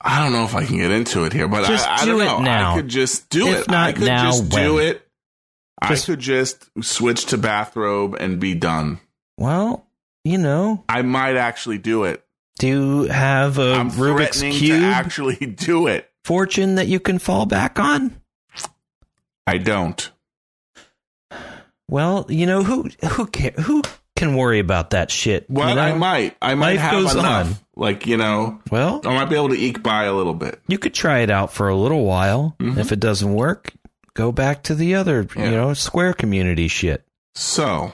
[0.00, 2.12] I don't know if I can get into it here, but Just I, I do
[2.18, 2.38] don't it know.
[2.40, 2.72] now.
[2.72, 3.70] I could just do If it.
[3.70, 5.08] not I could now, just do it.
[5.86, 8.98] Just- I could just switch to bathrobe and be done.
[9.38, 9.86] Well,
[10.24, 12.24] you know, I might actually do it.
[12.58, 16.10] do you have a I'm Rubik's cube to actually do it.
[16.24, 18.20] fortune that you can fall back on?
[19.46, 20.10] I don't.
[21.92, 23.82] Well, you know who who can who
[24.16, 25.44] can worry about that shit.
[25.50, 25.82] Well, you know?
[25.82, 26.36] I might.
[26.40, 27.46] I might Life have goes enough.
[27.48, 27.56] on.
[27.76, 30.60] Like you know, Well, I might be able to eke by a little bit.
[30.68, 32.56] you could try it out for a little while.
[32.60, 33.72] If it doesn't work,
[34.14, 35.38] go back to the other, Mm-hmm.
[35.40, 35.44] Yeah.
[35.46, 37.04] you know, square community shit.
[37.34, 37.92] So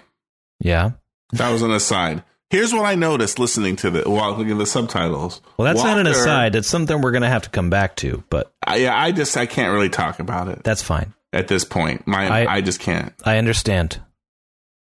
[0.60, 0.92] Yeah.
[1.32, 2.22] that was an aside.
[2.50, 5.42] Here's what I noticed listening to the while looking at the subtitles.
[5.58, 6.54] Well, that's not an aside.
[6.56, 9.36] It's something we're going to have to come back to, but I, yeah, I just
[9.36, 11.12] I can't really talk about it that's fine.
[11.32, 12.06] At this point.
[12.06, 13.12] My I- I, just can't.
[13.24, 14.00] I understand.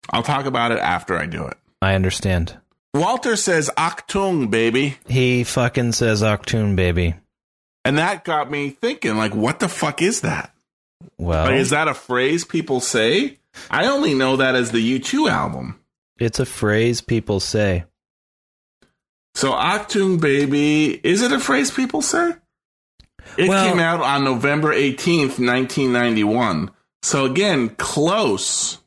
[0.09, 1.57] I'll talk about it after I do it.
[1.81, 2.57] I understand.
[2.93, 4.97] Walter says Achtung, baby.
[5.07, 7.15] He fucking says Octoon, baby.
[7.85, 10.53] And that got me thinking, like, what the fuck is that?
[11.17, 13.39] Well, Like, is that a phrase people say?
[13.69, 15.79] I only know that as the U2 album.
[16.17, 17.83] it's a phrase people say.
[19.35, 22.33] So Achtung Baby, is it a phrase people say?
[23.37, 26.69] It Well- came out on November 18th, 1991.
[27.01, 28.77] So again, close.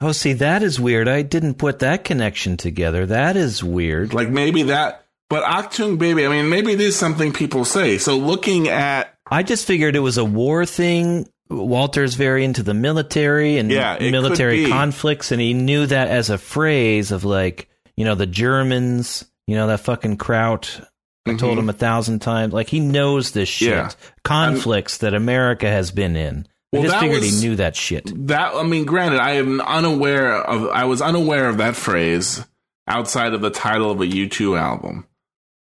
[0.00, 1.08] Oh, see, that is weird.
[1.08, 3.06] I didn't put that connection together.
[3.06, 4.12] That is weird.
[4.12, 7.96] Like maybe that, but Achtung Baby, I mean, maybe it is something people say.
[7.98, 11.26] So looking at, I just figured it was a war thing.
[11.48, 16.38] Walter's very into the military and Yeah, military conflicts, and he knew that as a
[16.38, 20.80] phrase of like, you know, the Germans, you know, that fucking Kraut.
[21.26, 22.52] I told him a thousand times.
[22.52, 23.68] Like he knows this shit.
[23.70, 23.90] Yeah.
[24.24, 26.46] Conflicts that America has been in.
[26.72, 28.12] Well, I just that figured was- he knew that shit.
[28.26, 32.44] that, I mean, granted, I am unaware of, I was unaware of that phrase
[32.88, 35.06] outside of the title of a U2 album.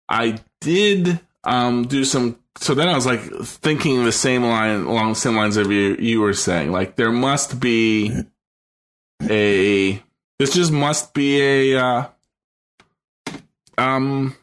[0.09, 2.39] I did um, do some.
[2.57, 5.95] So then I was like thinking the same line along the same lines of you
[5.99, 6.71] you were saying.
[6.71, 8.15] Like there must be
[9.29, 10.01] a.
[10.39, 11.79] This just must be a.
[11.83, 12.07] Uh,
[13.77, 14.35] um,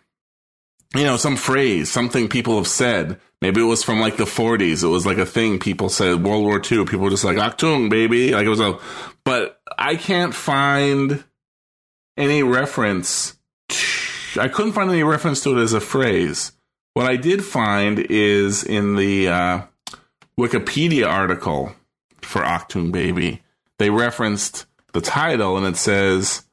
[0.95, 3.21] you know, some phrase, something people have said.
[3.41, 4.83] Maybe it was from like the 40s.
[4.83, 6.23] It was like a thing people said.
[6.23, 6.85] World War II.
[6.85, 8.33] People were just like Achtung, baby.
[8.33, 8.79] Like it was a.
[9.25, 11.25] But I can't find
[12.17, 13.37] any reference.
[14.39, 16.53] I couldn't find any reference to it as a phrase.
[16.95, 19.63] What I did find is in the uh,
[20.39, 21.75] Wikipedia article
[22.21, 23.43] for Achtung Baby,
[23.79, 26.45] they referenced the title and it says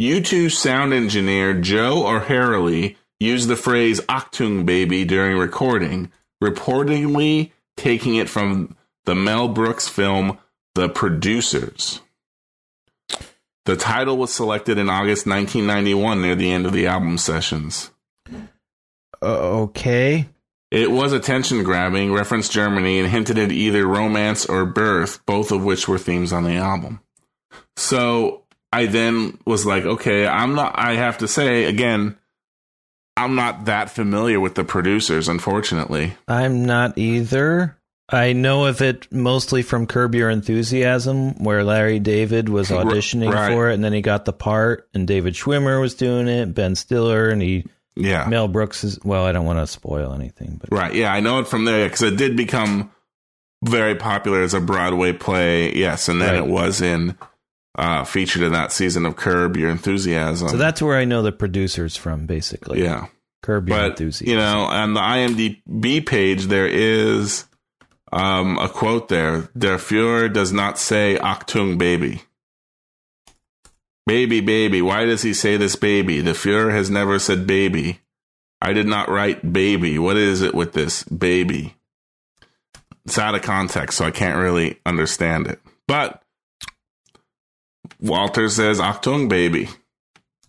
[0.00, 6.10] U2 sound engineer Joe O'Herlihy used the phrase Achtung Baby during recording,
[6.42, 10.38] reportedly taking it from the Mel Brooks film
[10.74, 12.00] The Producers.
[13.66, 17.90] The title was selected in August 1991 near the end of the album sessions.
[19.22, 19.26] Uh,
[19.64, 20.30] okay.
[20.70, 25.62] It was attention grabbing, referenced Germany, and hinted at either romance or birth, both of
[25.62, 27.00] which were themes on the album.
[27.76, 32.16] So I then was like, okay, I'm not, I have to say again,
[33.16, 36.14] I'm not that familiar with the producers, unfortunately.
[36.28, 37.76] I'm not either.
[38.08, 43.52] I know of it mostly from Curb Your Enthusiasm, where Larry David was auditioning right.
[43.52, 46.74] for it, and then he got the part, and David Schwimmer was doing it, Ben
[46.74, 48.26] Stiller, and he Yeah.
[48.28, 48.98] Mel Brooks is.
[49.04, 50.94] Well, I don't want to spoil anything, but Right.
[50.94, 52.90] Yeah, I know it from there because it did become
[53.64, 55.74] very popular as a Broadway play.
[55.74, 56.38] Yes, and then Right.
[56.44, 57.16] it was in
[57.76, 60.48] uh, featured in that season of Curb Your Enthusiasm.
[60.48, 62.82] so that's where I know the producers from, basically.
[62.82, 63.06] yeah.
[63.42, 64.28] Curb Your But Enthusiasm.
[64.30, 67.46] you know, on the IMDb page there is
[68.12, 72.22] um, a quote there: "Der Führer does not say Achtung, baby."
[74.06, 74.82] Baby, baby.
[74.82, 76.20] Why does he say this baby?
[76.20, 78.00] The Führer has never said baby.
[78.60, 79.98] I did not write baby.
[79.98, 81.76] What is it with this baby?
[83.06, 85.60] It's out of context, so I can't really understand it.
[85.86, 86.22] But
[88.00, 89.68] Walter says Achtung, baby.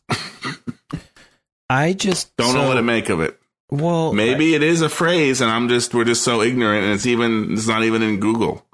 [1.70, 3.40] I just Don't know what to make of it.
[3.70, 7.06] Well, Maybe it is a phrase, and I'm just we're just so ignorant, and it's
[7.06, 8.66] even it's not even in Google.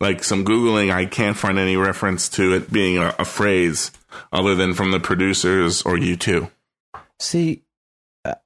[0.00, 3.90] Like some googling, I can't find any reference to it being a, a phrase
[4.32, 6.50] other than from the producers or you two.
[7.20, 7.64] See,
[8.24, 8.36] uh,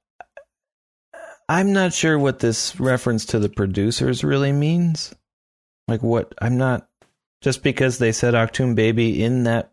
[1.47, 5.13] I'm not sure what this reference to the producers really means.
[5.87, 6.33] Like, what?
[6.41, 6.89] I'm not
[7.41, 9.72] just because they said Octoon Baby in that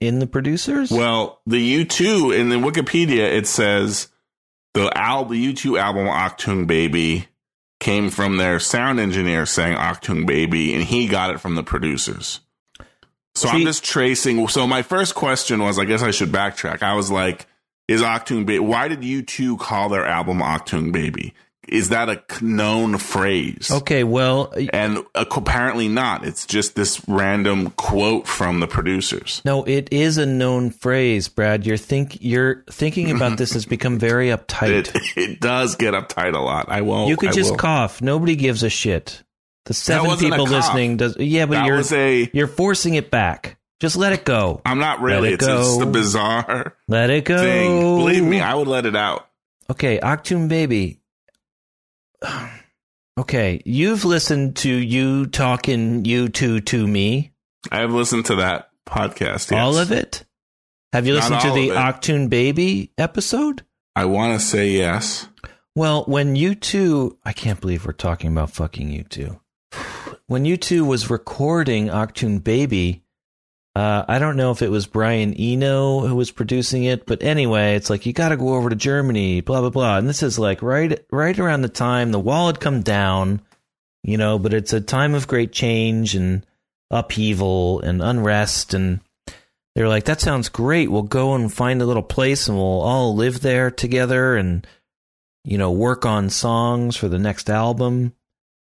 [0.00, 0.90] in, the producers.
[0.90, 4.08] Well, the U two in the Wikipedia it says
[4.74, 7.26] the al the U two album Achtung Baby
[7.78, 12.40] came from their sound engineer saying Achtung Baby, and he got it from the producers.
[13.34, 14.46] So I'm just tracing.
[14.48, 16.82] So my first question was, I guess I should backtrack.
[16.82, 17.46] I was like,
[17.88, 18.58] "Is Achtung Baby?
[18.58, 21.34] Why did U2 call their album Achtung Baby?
[21.68, 26.24] Is that a known phrase?" okay, well, And apparently not.
[26.24, 29.40] It's just this random quote from the producers.
[29.44, 31.66] no, it is a known phrase, Brad.
[31.66, 34.90] You're think you're thinking about this has become very uptight.
[35.16, 36.66] It it does get uptight a lot.
[36.70, 37.08] I won't.
[37.08, 37.58] you could I just will.
[37.58, 38.00] cough.
[38.02, 39.22] Nobody gives a shit.
[39.66, 41.16] The seven people listening does.
[41.18, 42.30] Yeah, but That you're a.
[42.32, 43.58] you're forcing it back.
[43.78, 44.60] Just let it go.
[44.64, 45.28] I'm not really.
[45.30, 45.86] It It's just go.
[45.88, 47.38] a bizarre Let it go.
[47.38, 47.96] thing.
[47.98, 49.26] Believe me, I would let it out.
[49.70, 50.99] Okay, Octoon Baby.
[53.18, 57.32] Okay, you've listened to you talking you two to me.
[57.70, 59.50] I have listened to that podcast.
[59.50, 59.52] Yes.
[59.52, 60.24] All of it?
[60.94, 61.70] Have you listened to the.
[61.70, 63.62] Octoon Baby episode?
[63.94, 65.28] I want to say yes.
[65.76, 69.40] Well, when you two, I can't believe we're talking about fucking you two.
[70.26, 73.02] When you two was recording Octoon Baby,
[73.76, 77.76] uh, I don't know if it was Brian Eno who was producing it, but anyway,
[77.76, 79.98] it's like you got to go over to Germany, blah blah blah.
[79.98, 83.40] And this is like right right around the time the wall had come down.
[84.02, 86.44] you know, but it's a time of great change and
[86.90, 88.74] upheaval and unrest.
[88.74, 89.00] And
[89.74, 90.90] they're like, that sounds great.
[90.90, 94.66] We'll go and find a little place and we'll all live there together and,
[95.44, 98.14] you know, work on songs for the next album.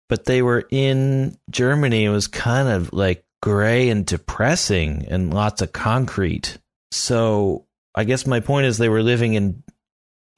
[0.09, 2.05] But they were in Germany.
[2.05, 6.57] It was kind of like gray and depressing and lots of concrete.
[6.93, 9.63] So I guess my point is they were living in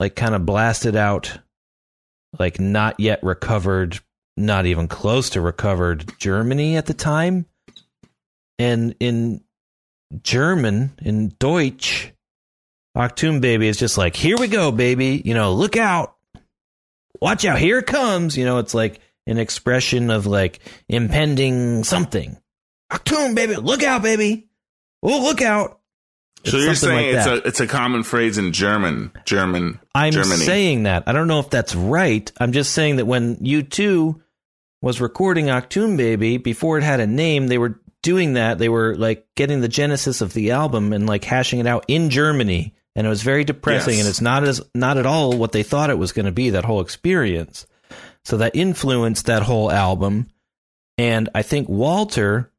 [0.01, 1.39] like kind of blasted out,
[2.39, 4.01] like not yet recovered,
[4.37, 7.47] not even close to recovered Germany at the time.
[8.59, 9.45] And in
[10.23, 12.13] German, in Deutsch,
[12.97, 15.21] Achtung Baby is just like, here we go, baby.
[15.25, 16.17] You know, look out.
[17.21, 17.59] Watch out.
[17.59, 18.37] Here it comes.
[18.37, 22.39] You know, it's like an expression of like impending something.
[22.99, 23.57] Achtung Baby.
[23.57, 24.49] Look out, baby.
[25.03, 25.81] Oh, look out.
[26.47, 30.13] So It's you're saying like it's a it's a common phrase in German, German, I'm
[30.13, 30.45] Germany.
[30.45, 31.05] saying that.
[31.07, 32.31] I don't know if that's right.
[32.39, 34.21] I'm just saying that when U2
[34.83, 38.59] was recording Achtung Baby, before it had a name, they were doing that.
[38.59, 42.11] They were like getting the genesis of the album and like hashing it out in
[42.11, 42.75] Germany.
[42.95, 44.01] And it was very depressing Yes.
[44.05, 46.51] and it's not as not at all what they thought it was going to be,
[46.51, 47.67] that whole experience.
[48.27, 50.29] So that influenced that whole album.
[50.99, 52.53] And I think Walter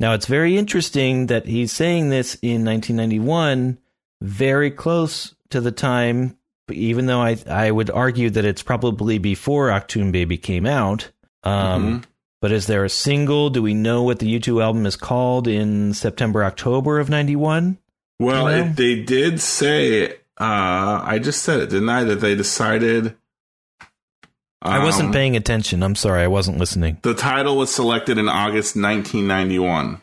[0.00, 3.78] now it's very interesting that he's saying this in 1991,
[4.20, 6.36] very close to the time,
[6.70, 11.10] even though I I would argue that it's probably before Achtung Baby came out.
[11.42, 12.04] Um, Mhm.
[12.40, 13.48] But is there a single?
[13.48, 17.78] Do we know what the U2 album is called in September, October of 91?
[18.20, 18.64] Well, You know?
[18.70, 20.08] it, they did say.
[20.38, 22.04] Uh, I just said it, didn't I?
[22.04, 23.14] That they decided.
[24.64, 25.82] I wasn't um, paying attention.
[25.82, 26.98] I'm sorry, I wasn't listening.
[27.02, 30.00] The title was selected in August 1991.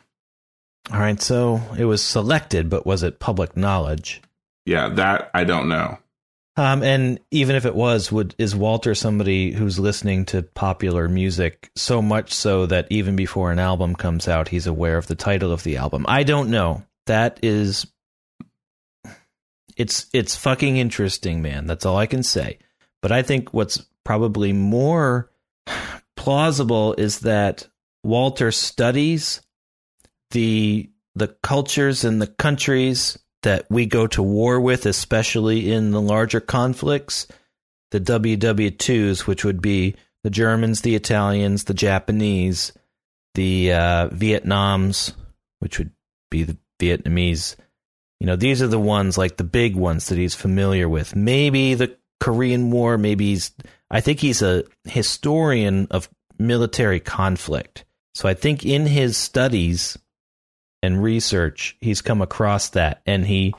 [0.91, 4.21] All right, so it was selected, but was it public knowledge?
[4.65, 5.97] Yeah, that I don't know.
[6.57, 11.71] Um, and even if it was, would is Walter somebody who's listening to popular music
[11.75, 15.51] so much so that even before an album comes out, he's aware of the title
[15.51, 16.05] of the album?
[16.09, 16.83] I don't know.
[17.07, 17.87] That is,
[19.77, 21.67] it's it's fucking interesting, man.
[21.67, 22.59] That's all I can say.
[23.01, 25.31] But I think what's probably more
[26.15, 27.67] plausible is that
[28.03, 29.41] Walter studies
[30.31, 36.01] the the cultures and the countries that we go to war with, especially in the
[36.01, 37.27] larger conflicts,
[37.91, 42.71] the WW2s, which would be the Germans, the Italians, the Japanese,
[43.33, 45.13] the uh, Vietnams,
[45.59, 45.91] which would
[46.29, 47.55] be the Vietnamese.
[48.19, 51.15] You know, these are the ones like the big ones that he's familiar with.
[51.15, 53.51] Maybe the Korean War, maybe he's,
[53.91, 57.85] I think he's a historian of military conflict.
[58.15, 59.97] So I think in his studies,
[60.81, 63.53] and research, he's come across that and he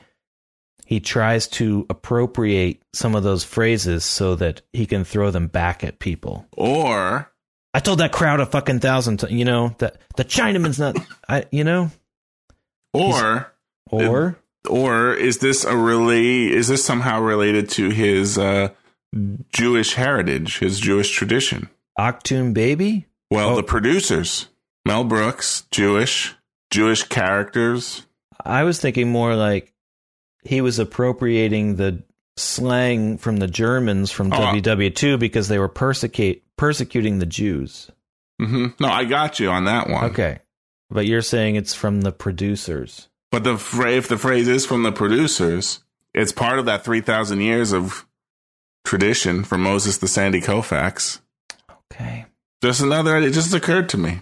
[0.85, 5.83] he tries to appropriate some of those phrases so that he can throw them back
[5.83, 6.45] at people.
[6.57, 7.31] Or
[7.73, 11.45] I told that crowd a fucking thousand times, you know, that the Chinaman's not, I,
[11.51, 11.89] you know,
[12.93, 13.51] or
[13.89, 14.37] or
[14.69, 18.69] or is this a really is this somehow related to his uh,
[19.51, 21.69] Jewish heritage, his Jewish tradition?
[21.99, 23.07] Achtung Baby.
[23.29, 23.55] Well, Oh.
[23.55, 24.47] the producers,
[24.85, 26.33] Mel Brooks, Jewish,
[26.71, 28.05] Jewish characters.
[28.45, 29.73] I was thinking more like
[30.43, 32.03] he was appropriating the
[32.37, 34.37] slang from the Germans from Oh.
[34.37, 37.89] WW2 because they were persecute persecuting the Jews.
[38.39, 40.05] hmm No, I got you on that one.
[40.05, 40.39] Okay.
[40.89, 43.07] But you're saying it's from the producers.
[43.31, 43.53] But the
[43.87, 48.05] if the phrase is from the producers, it's part of that three thousand years of
[48.83, 51.19] tradition from Moses the Sandy Koufax.
[51.91, 52.25] Okay.
[52.61, 53.17] Just another.
[53.17, 54.21] It just occurred to me.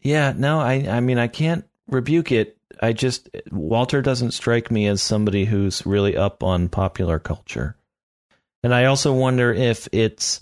[0.00, 2.56] Yeah, no, I I mean I can't rebuke it.
[2.80, 7.76] I just Walter doesn't strike me as somebody who's really up on popular culture.
[8.62, 10.40] And I also wonder if it's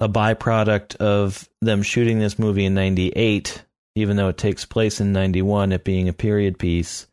[0.00, 3.62] a byproduct of them shooting this movie in 98
[3.96, 7.08] even though it takes place in 91 it being a period piece.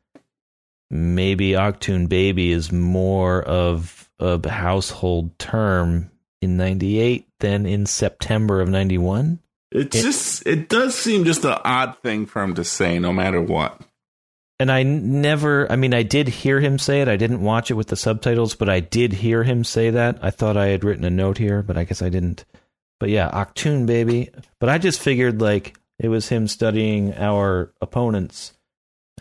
[0.92, 8.70] Maybe Achtung Baby is more of a household term in 98 than in September of
[8.70, 9.40] 91.
[9.72, 13.12] It, It- just it does seem just an odd thing for him to say, no
[13.14, 13.82] matter what.
[14.60, 17.08] And I never, I mean, I did hear him say it.
[17.08, 20.20] I didn't watch it with the subtitles, but I did hear him say that.
[20.22, 22.46] I thought I had written a note here, but I guess I didn't.
[23.00, 24.30] But yeah, Achtung baby.
[24.60, 28.54] But I just figured like it was him studying our opponents.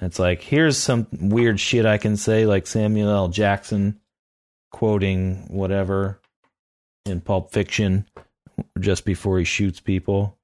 [0.01, 3.29] It's like, here's some weird shit I can say, like Samuel L.
[3.29, 3.99] Jackson
[4.73, 6.21] quoting whatever
[7.07, 8.07] in Pulp Fiction
[8.81, 10.39] just before he shoots people.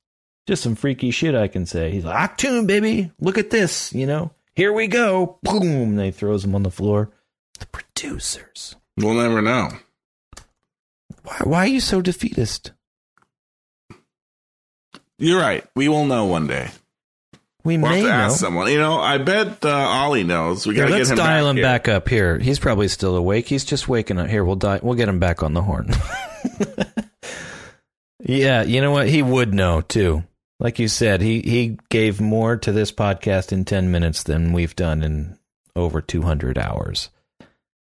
[0.46, 1.90] Just some freaky shit I can say.
[1.90, 3.12] He's like, ah, Achtung, baby.
[3.20, 4.30] Look at this, you know?
[4.54, 5.38] Here we go.
[5.42, 5.96] Boom.
[5.96, 7.10] They throws him on the floor.
[7.58, 8.76] The producers.
[8.96, 9.70] We'll never know.
[11.22, 12.72] Why, why are you so defeatist?
[15.18, 15.64] You're right.
[15.74, 16.70] We will know one day.
[17.68, 18.14] We We'll have may to know.
[18.14, 18.70] ask someone.
[18.72, 20.66] You know, I bet uh, Ollie knows.
[20.66, 21.64] We gotta let's get him dial back him here.
[21.64, 22.38] back up here.
[22.38, 23.46] He's probably still awake.
[23.48, 24.28] He's just waking up.
[24.28, 24.80] Here, we'll die.
[24.82, 25.90] We'll get him back on the horn.
[28.20, 29.08] yeah, you know what?
[29.08, 30.24] He would know too.
[30.60, 34.74] Like you said, he he gave more to this podcast in ten minutes than we've
[34.74, 35.38] done in
[35.76, 37.10] over two hundred hours.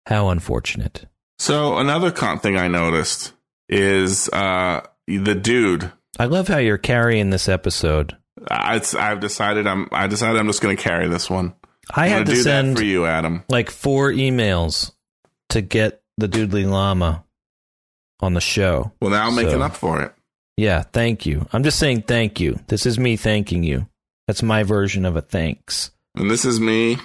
[0.05, 1.05] How unfortunate.
[1.39, 3.33] So another con thing I noticed
[3.67, 5.91] is uh, the dude.
[6.19, 8.15] I love how you're carrying this episode.
[8.49, 9.87] I, I've decided I'm.
[9.91, 11.53] I decided I'm just going to carry this one.
[11.91, 13.43] I I'm had gonna send for you, Adam.
[13.49, 14.91] like four emails
[15.49, 17.23] to get the Dudely Lama
[18.21, 18.91] on the show.
[19.01, 20.13] Well, now I'm making up for it.
[20.55, 21.47] Yeah, thank you.
[21.51, 22.59] I'm just saying thank you.
[22.67, 23.87] This is me thanking you.
[24.27, 25.91] That's my version of a thanks.
[26.15, 26.97] And this is me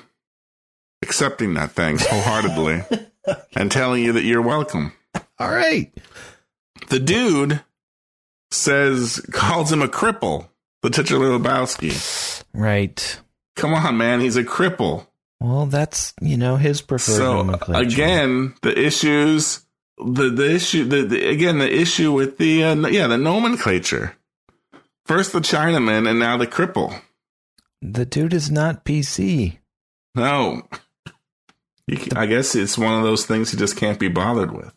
[1.03, 2.83] accepting that thanks wholeheartedly
[3.57, 4.93] and telling you that you're welcome.
[5.39, 5.93] All right.
[6.89, 7.63] The dude
[8.51, 10.49] says, calls him a cripple,
[10.83, 12.45] the titular Lebowski.
[12.53, 13.21] Right.
[13.57, 14.21] Come on, man.
[14.21, 15.07] He's a cripple.
[15.41, 19.65] Well, that's, you know, his preferred So again, the issues,
[19.99, 24.17] the, the issue, the, the, again, the issue with the, uh, yeah, the nomenclature.
[25.07, 27.01] First the Chinaman and now the cripple.
[27.81, 29.59] the dude is not PC.
[30.15, 30.63] No.
[32.15, 34.75] I guess it's one of those things he just can't be bothered with.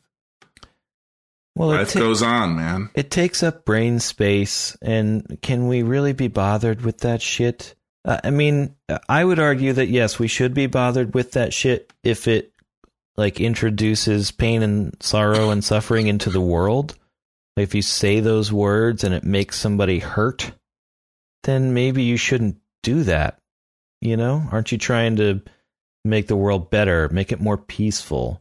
[1.56, 2.89] Well, it, Life ta- goes on, man.
[2.95, 7.76] it takes up brain space, and can we really be bothered with that shit?
[8.06, 8.76] Uh, I mean,
[9.10, 12.52] I would argue that yes, we should be bothered with that shit if it
[13.18, 16.97] like introduces pain and sorrow and suffering into the world.
[17.58, 20.54] If you say those words and it makes somebody hurt,
[21.43, 23.38] then maybe you shouldn't do that.
[23.99, 25.41] You know, aren't you trying to
[26.04, 28.41] make the world better, make it more peaceful?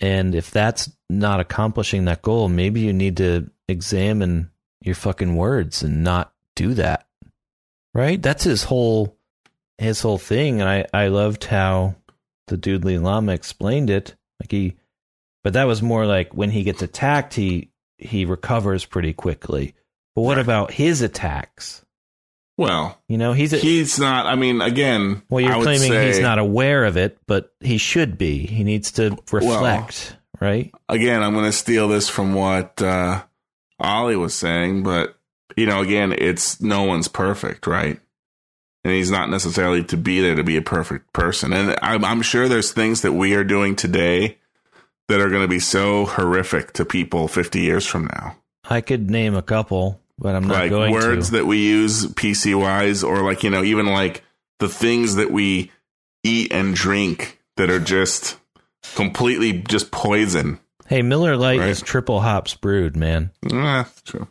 [0.00, 5.82] And if that's not accomplishing that goal, maybe you need to examine your fucking words
[5.82, 7.06] and not do that.
[7.92, 8.20] Right?
[8.20, 9.16] That's his whole
[9.78, 10.60] his whole thing.
[10.60, 11.96] And I, I loved how
[12.46, 14.14] the Dudely Lama explained it.
[14.40, 14.76] Like he
[15.42, 19.74] but that was more like when he gets attacked he he recovers pretty quickly.
[20.14, 21.84] But what about his attacks?
[22.60, 26.18] Well, You know, he's a, he's not, I mean, again, well, you're claiming say- he's
[26.18, 28.46] not aware of it, but he should be.
[28.46, 30.70] He needs to reflect, right?
[30.86, 33.22] again, I'm going to steal this from what uh,
[33.78, 35.16] Ollie was saying, but
[35.56, 37.98] you know, again, it's no one's perfect, right?
[38.84, 41.54] And he's not necessarily to be there to be a perfect person.
[41.54, 44.36] And I'm, I'm sure there's things that we are doing today
[45.08, 48.36] that are going to be so horrific to people 50 years from now.
[48.68, 51.32] I could name a couple, but I'm not like going words to.
[51.38, 54.22] that we use PC wise, or like, you know, even like
[54.58, 55.70] the things that we
[56.22, 58.36] eat and drink that are just
[58.94, 60.60] completely just poison.
[60.86, 61.68] hey, Miller Lite Right.
[61.70, 63.30] is triple hops brewed, man.
[63.42, 64.28] Yeah, that's true.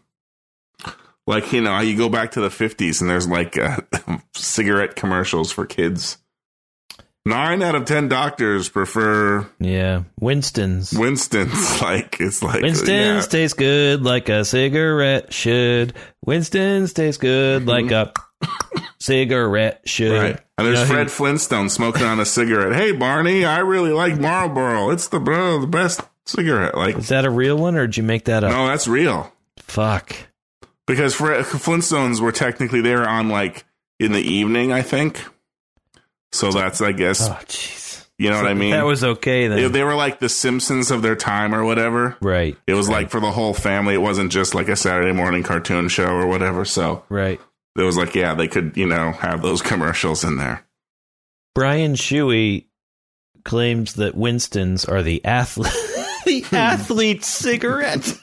[1.28, 3.78] Like you know, you go back to the fifties, and there's like uh,
[4.36, 6.18] cigarette commercials for kids.
[7.26, 10.94] Nine out of ten doctors prefer Yeah, Winston's.
[10.94, 11.82] Winston's.
[11.82, 13.22] Like it's like Winston's yeah.
[13.22, 15.94] tastes good like a cigarette should.
[16.26, 18.14] Winston's tastes good like a
[19.00, 20.12] cigarette should.
[20.12, 20.24] Mm-hmm.
[20.34, 20.40] Right.
[20.58, 22.74] And there's You know, Fred he- Flintstone smoking on a cigarette.
[22.74, 24.90] Hey Barney, I really like Marlboro.
[24.92, 26.76] It's the bro, the best cigarette.
[26.76, 28.52] Like Is that a real one, or did you make that up?
[28.52, 29.32] no, that's real.
[29.58, 30.16] Fuck.
[30.88, 33.66] Because Fred, Flintstones were technically there on like
[34.00, 35.24] in the evening, I think.
[36.32, 38.06] So that's I guess Oh, jeez.
[38.18, 38.72] you know what I mean.
[38.72, 39.58] That was okay then.
[39.58, 42.18] They, they were like the Simpsons of their time or whatever.
[42.22, 42.56] right.
[42.68, 43.94] It was like for the whole family.
[43.96, 46.66] It wasn't just like a Saturday morning cartoon show or whatever.
[46.66, 47.40] So Right.
[47.78, 50.66] it was like, yeah, they could, you know, have those commercials in there.
[51.56, 52.66] Brian Shuey
[53.44, 55.74] claims that Winston's are the athlete
[56.26, 56.56] the hmm.
[56.56, 58.14] athlete cigarette.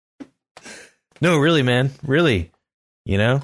[1.20, 2.52] no, really, man, really.
[3.04, 3.42] You know,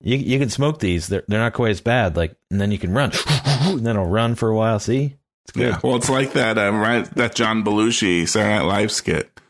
[0.00, 1.06] you you can smoke these.
[1.08, 2.16] They're they're not quite as bad.
[2.16, 3.12] Like, and then you can run,
[3.46, 4.78] and then it'll run for a while.
[4.78, 5.62] See, it's good.
[5.70, 5.80] Yeah.
[5.82, 7.04] Well, it's like that, um, right?
[7.16, 9.40] That John Belushi Saturday Night Live skit,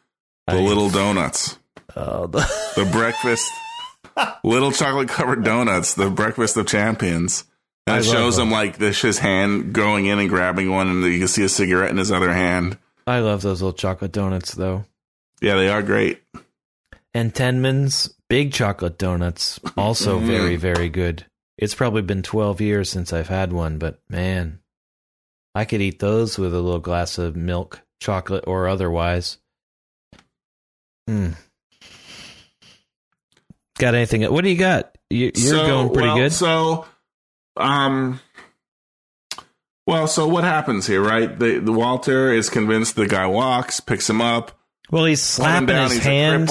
[0.46, 1.58] the I- little donuts,
[1.96, 2.38] Oh, the,
[2.76, 3.48] the breakfast,
[4.44, 7.44] little chocolate covered donuts, the breakfast of champions.
[7.86, 8.48] And I it shows them.
[8.48, 11.48] him like this his hand going in and grabbing one, and you can see a
[11.48, 12.78] cigarette in his other hand.
[13.06, 14.86] I love those little chocolate donuts though.
[15.42, 16.22] Yeah, they are great.
[17.12, 20.26] And Entenmann's big chocolate donuts also Mhm.
[20.26, 21.24] very very good.
[21.56, 24.58] It's probably been 12 years since I've had one, but man,
[25.54, 29.38] I could eat those with a little glass of milk, chocolate or otherwise.
[31.08, 31.36] Mm.
[33.78, 34.22] Got anything?
[34.32, 34.98] What do you got?
[35.10, 36.32] You, you're So, going pretty well, good.
[36.32, 36.86] So,
[37.56, 38.18] um,
[39.86, 41.38] well, so what happens here, right?
[41.38, 44.58] The, the Walter is convinced the guy walks, picks him up,
[44.90, 45.84] well, he's slapping down.
[45.84, 46.48] his He's hand.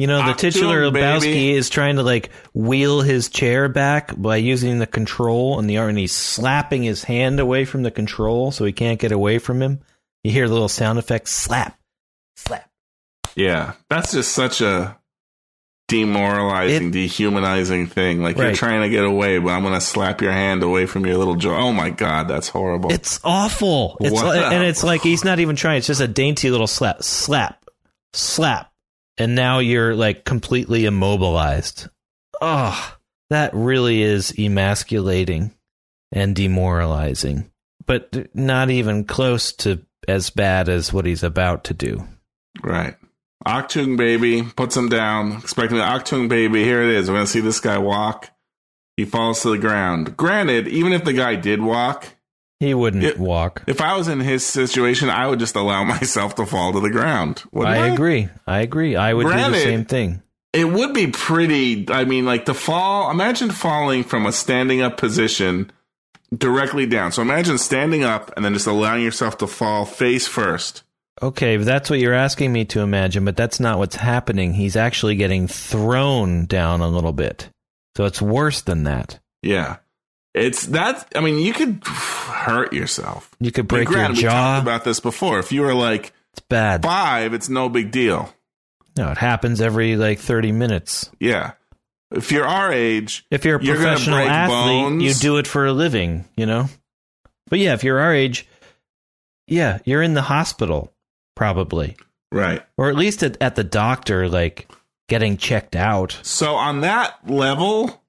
[0.00, 1.04] You know, the Achtung, titular baby.
[1.04, 5.76] Lebowski is trying to like wheel his chair back by using the control and the
[5.76, 9.60] and he's slapping his hand away from the control so he can't get away from
[9.60, 9.80] him.
[10.24, 11.78] You hear the little sound effect slap,
[12.34, 12.70] slap.
[13.36, 14.96] Yeah, that's just such a
[15.86, 18.22] demoralizing, dehumanizing thing.
[18.22, 21.04] Like you're trying to get away, but I'm going to slap your hand away from
[21.04, 21.54] your little jaw.
[21.54, 22.90] Oh my god, that's horrible.
[22.90, 23.98] It's awful.
[24.00, 25.76] It's like, and it's like he's not even trying.
[25.76, 27.66] It's just a dainty little slap, slap,
[28.14, 28.72] slap,
[29.20, 31.88] and now you're like completely immobilized.
[32.40, 32.96] Oh,
[33.28, 35.54] that really is emasculating
[36.10, 37.50] and demoralizing,
[37.84, 42.02] but not even close to as bad as what he's about to do.
[42.62, 42.96] right.
[43.46, 46.62] Achtung baby puts him down, expecting the Achtung baby.
[46.62, 47.08] Here it is.
[47.08, 48.30] We're going to see this guy walk.
[48.98, 50.14] He falls to the ground.
[50.16, 52.06] Granted, even if the guy did walk,
[52.60, 53.62] He wouldn't It- walk.
[53.66, 56.90] if I was in his situation, I would just allow myself to fall to the
[56.90, 57.42] ground.
[57.50, 58.28] wouldn't I agree.
[58.46, 58.94] I agree.
[58.96, 60.22] I would do the same thing.
[60.52, 61.86] It would be pretty.
[61.90, 63.10] I mean, like to fall.
[63.10, 65.70] Imagine falling from a standing up position
[66.36, 67.12] directly down.
[67.12, 70.82] So imagine standing up and then just allowing yourself to fall face first.
[71.22, 74.54] Okay, that's what you're asking me to imagine, but that's not what's happening.
[74.54, 77.48] He's actually getting thrown down a little bit.
[77.96, 79.18] So it's worse than that.
[79.42, 79.76] Yeah,
[80.34, 81.06] it's that.
[81.14, 81.82] I mean, you could
[82.40, 83.30] hurt yourself.
[83.40, 84.30] You could break your granted, we jaw.
[84.30, 85.38] talked about this before.
[85.38, 86.82] If you were like it's bad.
[86.82, 88.32] five, it's no big deal.
[88.96, 91.10] No, it happens every like 30 minutes.
[91.20, 91.52] Yeah.
[92.12, 95.02] If you're our age, If you're a You're professional athlete, bones.
[95.04, 96.68] you do it for a living, you know?
[97.48, 98.48] But yeah, if you're our age,
[99.46, 100.92] yeah, you're in the hospital
[101.36, 101.96] probably.
[102.32, 102.62] right.
[102.76, 104.68] Or at least at, at the doctor like
[105.08, 106.18] getting checked out.
[106.22, 108.02] So on that level,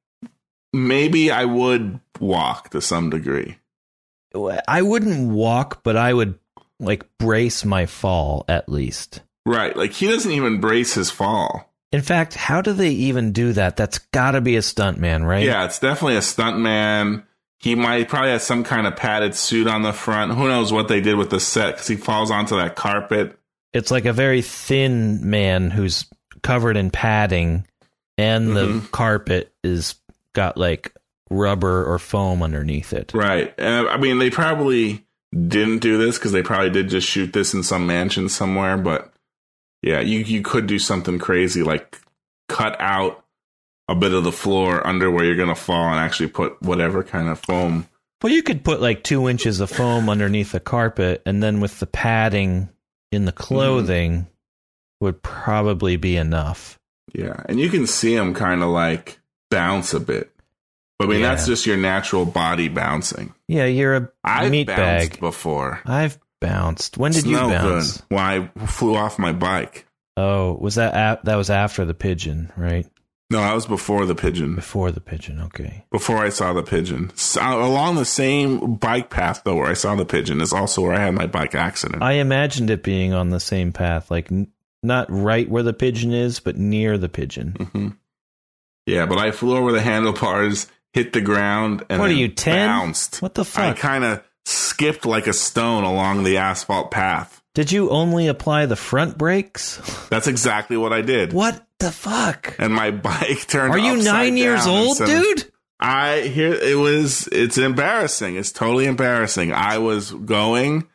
[0.73, 3.57] maybe I would walk to some degree.
[4.35, 6.37] I wouldn't walk, but I would
[6.79, 9.21] like brace my fall at least.
[9.45, 9.75] Right.
[9.75, 11.67] Like he doesn't even brace his fall.
[11.91, 13.75] In fact, how do they even do that?
[13.75, 15.43] That's got to be a stuntman, right?
[15.43, 17.23] Yeah, it's definitely a stuntman.
[17.59, 20.31] He might probably have some kind of padded suit on the front.
[20.33, 23.37] Who knows what they did with the set because he falls onto that carpet.
[23.73, 26.05] It's like a very thin man who's
[26.43, 27.67] covered in padding,
[28.17, 28.91] and the Mhm.
[28.91, 29.95] carpet is
[30.33, 30.93] got like
[31.31, 33.13] rubber or foam underneath it.
[33.13, 33.57] Right.
[33.59, 37.53] Uh, I mean, they probably didn't do this because they probably did just shoot this
[37.53, 38.77] in some mansion somewhere.
[38.77, 39.11] But
[39.81, 41.97] yeah, you you could do something crazy like
[42.49, 43.23] cut out
[43.87, 47.29] a bit of the floor under where you're gonna fall and actually put whatever kind
[47.29, 47.87] of foam.
[48.21, 51.79] Well, you could put like two inches of foam underneath the carpet, and then with
[51.79, 52.69] the padding
[53.11, 54.27] in the clothing
[54.99, 56.77] would probably be enough.
[57.13, 59.19] Yeah, and you can see them kind of like
[59.49, 60.31] bounce a bit.
[61.01, 61.29] But I mean, Yeah.
[61.29, 63.33] that's just your natural body bouncing.
[63.47, 65.19] Yeah, you're a I've meat bounced bag.
[65.19, 65.79] before.
[65.85, 66.97] I've bounced.
[66.99, 67.97] When did It's you no bounce?
[67.97, 68.05] Good.
[68.11, 68.19] Well,
[68.59, 69.87] I flew off my bike.
[70.15, 72.85] Oh, was that a- that was after the pigeon, right?
[73.31, 74.53] No, I was before the pigeon.
[74.55, 75.39] Before the pigeon.
[75.41, 75.85] Okay.
[75.89, 79.95] Before I saw the pigeon, so, along the same bike path though, where I saw
[79.95, 82.03] the pigeon is also where I had my bike accident.
[82.03, 84.49] I imagined it being on the same path, like n-
[84.83, 87.53] not right where the pigeon is, but near the pigeon.
[87.71, 87.87] hmm
[88.85, 92.67] Yeah, but I flew over the handlebars, hit the ground, and What are you, 10?
[92.67, 93.21] Bounced.
[93.21, 93.63] What the fuck?
[93.63, 97.41] I kind of skipped like a stone along the asphalt path.
[97.53, 99.77] Did you only apply the front brakes?
[100.09, 101.33] That's exactly what I did.
[101.33, 102.55] What the fuck?
[102.57, 103.73] And my bike turned.
[103.73, 105.51] Are you nine years old, dude?
[105.79, 107.27] I here it was.
[107.31, 108.35] It's embarrassing.
[108.35, 109.51] It's totally embarrassing.
[109.51, 110.87] I was going.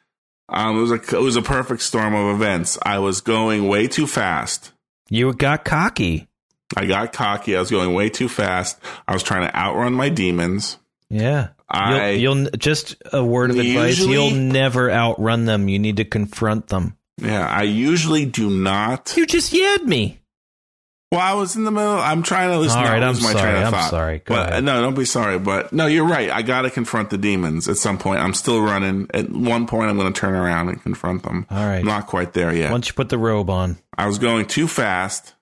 [0.49, 2.78] Um, it was a it was a perfect storm of events.
[2.82, 4.72] I was going way too fast.
[5.11, 6.28] You got cocky.
[6.76, 7.56] I got cocky.
[7.56, 8.78] I was going way too fast.
[9.06, 10.78] I was trying to outrun my demons.
[11.10, 11.48] Yeah.
[11.68, 13.98] I you'll, you'll just a word of advice.
[13.98, 15.68] You'll never outrun them.
[15.68, 16.96] You need to confront them.
[17.18, 17.46] yeah.
[17.46, 19.14] I usually do not.
[19.16, 20.20] You just yelled me.
[21.12, 21.98] Well, I was in the middle.
[21.98, 22.78] I'm trying to listen.
[22.78, 23.90] All right, I'm my sorry, train of I'm thought.
[23.90, 24.18] sorry.
[24.18, 24.64] Go but ahead.
[24.64, 25.38] no, don't be sorry.
[25.38, 26.30] But no, you're right.
[26.30, 28.18] I got to confront the demons at some point.
[28.20, 29.08] I'm still running.
[29.14, 31.46] At one point, I'm going to turn around and confront them.
[31.48, 31.78] All right.
[31.78, 32.72] I'm not quite there yet.
[32.72, 33.78] Once you put the robe on.
[33.96, 35.32] I was going too fast.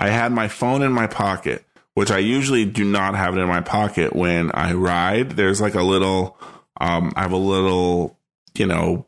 [0.00, 3.48] I had my phone in my pocket, which I usually do not have it in
[3.48, 5.32] my pocket when I ride.
[5.32, 6.38] There's like a little,
[6.80, 8.18] um, I have a little,
[8.54, 9.06] you know,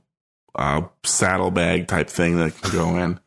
[0.55, 3.18] uh, saddlebag type thing that can go in.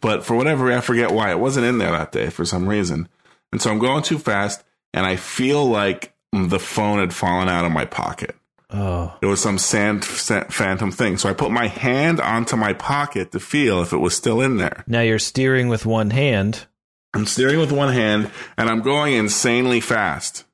[0.00, 3.08] But for whatever, I forget why it wasn't in there that day for some reason.
[3.52, 7.64] And so I'm going too fast and I feel like the phone had fallen out
[7.64, 8.34] of my pocket.
[8.72, 9.14] Oh.
[9.20, 11.18] It was some sand sa- phantom thing.
[11.18, 14.56] So I put my hand onto my pocket to feel if it was still in
[14.56, 14.84] there.
[14.86, 16.66] Now you're steering with one hand.
[17.14, 20.44] I'm steering with one hand and I'm going insanely fast,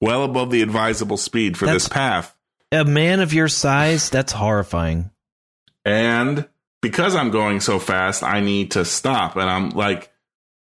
[0.00, 2.34] well above the advisable speed for That's- this path.
[2.70, 5.10] A man of your size, that's horrifying.
[5.84, 6.48] And
[6.80, 9.36] because I'm going so fast, I need to stop.
[9.36, 10.10] And I'm like,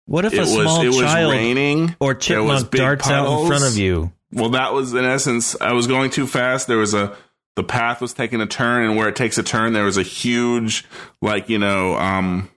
[0.06, 3.48] What if it a was small it was child raining or chipmunk darts out in
[3.48, 4.12] front of you?
[4.34, 5.56] Well, that was in essence.
[5.62, 6.68] I was going too fast.
[6.68, 7.16] There was a
[7.56, 10.04] the path was taking a turn, and where it takes a turn, there was a
[10.04, 10.86] huge,
[11.22, 12.50] like you know, um,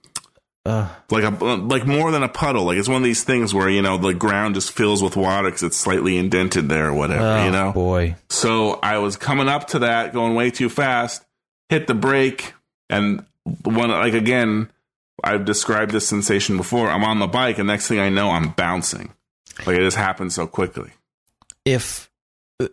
[0.65, 2.65] Uh, like a like more than a puddle.
[2.65, 5.47] Like it's one of these things where you know the ground just fills with water
[5.47, 7.23] because it's slightly indented there or whatever.
[7.23, 7.71] oh, you know.
[7.71, 8.15] boy.
[8.29, 11.23] So I was coming up to that, going way too fast,
[11.69, 12.53] hit the brake,
[12.89, 13.23] and
[13.63, 14.69] one like again,
[15.23, 16.89] I've described this sensation before.
[16.89, 19.13] I'm on the bike, and next thing I know, I'm bouncing.
[19.65, 20.89] Like it just happened so quickly.
[21.67, 22.09] If
[22.61, 22.67] uh,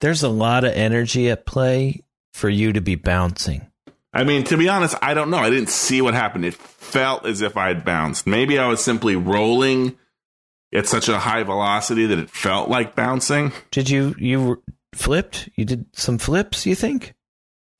[0.00, 3.66] there's a lot of energy at play for you to be bouncing.
[4.12, 5.38] I mean, to be honest, I don't know.
[5.38, 6.44] I didn't see what happened.
[6.44, 8.26] It felt as if I had bounced.
[8.26, 9.96] Maybe I was simply rolling
[10.72, 13.52] at such a high velocity that it felt like bouncing.
[13.72, 14.62] Did you you
[14.94, 15.48] flipped?
[15.56, 17.14] You did some flips, you think?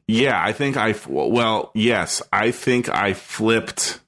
[0.08, 4.00] Yeah, I think I, well, yes, I think I flipped.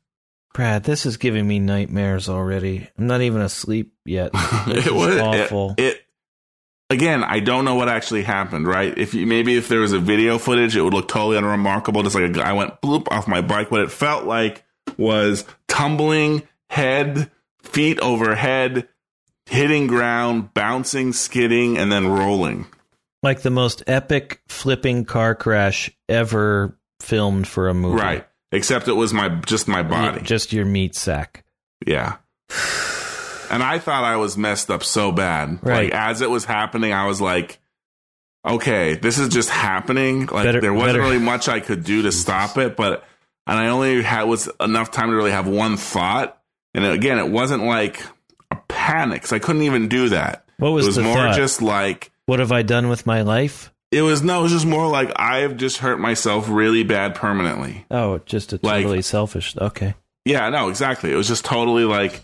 [0.55, 2.89] Brad, this is giving me nightmares already.
[2.99, 4.31] I'm not even asleep yet.
[4.67, 5.75] It was awful.
[5.79, 6.07] It, it
[6.91, 7.25] again.
[7.25, 8.67] I don't know what actually happened.
[8.67, 8.97] Right?
[8.97, 12.03] If you, maybe if there was a video footage, it would look totally unremarkable.
[12.03, 13.71] Just like a guy went bloop off my bike.
[13.71, 14.65] What it felt like
[14.99, 17.31] was tumbling, head,
[17.63, 18.89] feet overhead,
[19.47, 22.67] hitting ground, bouncing, skidding, and then rolling.
[23.23, 28.01] like the most epic flipping car crash ever filmed for a movie.
[28.01, 28.27] Right.
[28.53, 30.21] Except it was my just my body.
[30.23, 31.45] Just your meat sack.
[31.87, 32.17] Yeah.
[33.51, 35.59] And I thought I was messed up so bad.
[35.63, 35.85] Right.
[35.85, 37.59] Like as it was happening, I was like,
[38.47, 40.21] okay, this is just happening.
[40.27, 43.05] Like Better- there wasn't better- really much I could do to stop it, but
[43.47, 46.39] and I only had was enough time to really have one thought.
[46.75, 48.03] And again, it wasn't like
[48.51, 49.23] a panic.
[49.23, 50.45] 'cause I couldn't even do that.
[50.59, 51.37] What was it was more thought?
[51.37, 53.71] just like What have I done with my life?
[53.93, 57.85] It was no, it was just more like I've just hurt myself really bad permanently.
[57.91, 59.57] Oh, just a Like- totally selfish.
[59.57, 59.95] Okay.
[60.25, 61.13] Yeah, no, exactly.
[61.13, 62.21] It was just totally like,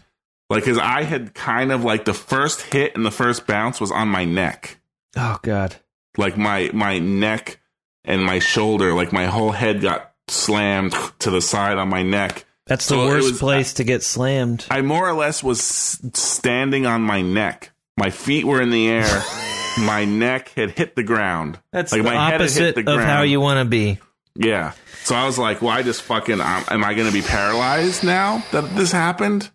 [0.51, 3.91] like, cause I had kind of like the first hit and the first bounce was
[3.93, 4.79] on my neck.
[5.16, 5.77] Oh God.
[6.16, 7.61] Like my, my neck
[8.05, 12.45] and my shoulder, like my whole head got slammed to the side on my neck.
[12.66, 14.64] That's the So worst was- place to get slammed.
[14.71, 17.73] I more or less was standing on my neck.
[17.97, 19.23] My feet were in the air.
[19.85, 21.59] my neck had hit the ground.
[21.72, 23.99] That's like the my head opposite hit the of how you want to be.
[24.35, 24.72] Yeah.
[25.05, 28.05] So I was like, well, I just fucking, um, am I going to be paralyzed
[28.05, 29.51] now that this happened?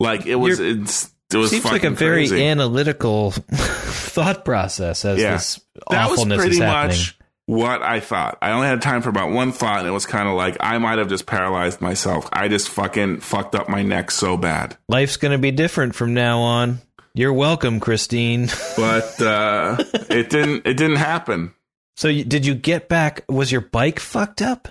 [0.00, 2.44] Like it was, You're- it's, it was Seems like a very crazy.
[2.46, 3.30] analytical
[3.72, 5.32] thought process as Yeah.
[5.32, 5.60] this
[5.90, 7.16] that was pretty much
[7.46, 8.38] what I thought.
[8.42, 10.78] I only had time for about one thought, and it was kind of like I
[10.78, 12.28] might have just paralyzed myself.
[12.32, 14.76] I just fucking fucked up my neck so bad.
[14.88, 16.78] Life's going to be different from now on.
[17.14, 18.48] You're welcome, Christine.
[18.76, 19.76] But uh,
[20.08, 20.64] it didn't.
[20.66, 21.52] It didn't happen.
[21.96, 23.24] So, you, did you get back?
[23.28, 24.68] Was your bike fucked up?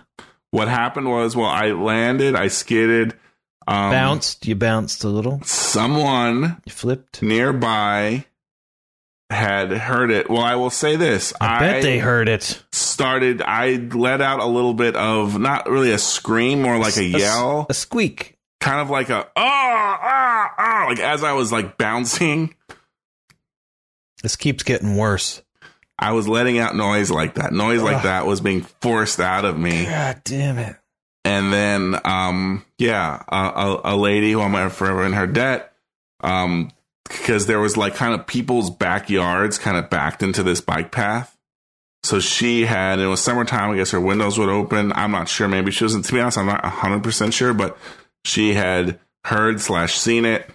[0.51, 2.35] What happened was, well, I landed.
[2.35, 3.13] I skidded.
[3.67, 4.47] Um, bounced?
[4.47, 5.41] You bounced a little.
[5.43, 7.21] Someone You flipped.
[7.21, 8.23] nearby
[9.29, 10.29] had heard it.
[10.29, 11.33] Well, I will say this.
[11.41, 12.63] I bet they heard it.
[12.71, 13.41] started.
[13.41, 17.65] I let out a little bit of not really a scream, more like a yell.
[17.69, 18.36] A squeak.
[18.59, 22.53] Kind of like a ah ah ah like as I was like bouncing,
[24.23, 25.41] This keeps getting worse.
[25.99, 27.53] I was letting out noise like that.
[27.53, 28.03] Noise like Ugh.
[28.03, 29.85] that was being forced out of me.
[29.85, 30.75] God damn it.
[31.25, 35.73] And then um yeah, a, a, a lady who I'm forever in her debt
[36.21, 36.71] um
[37.07, 41.37] because there was like kind of people's backyards kind of backed into this bike path.
[42.03, 43.71] So she had, it was summertime.
[43.71, 44.93] I guess her windows would open.
[44.93, 45.47] I'm not sure.
[45.47, 47.77] Maybe she wasn't, to be honest, I'm not 100% sure, but
[48.26, 50.49] she had heard slash seen it.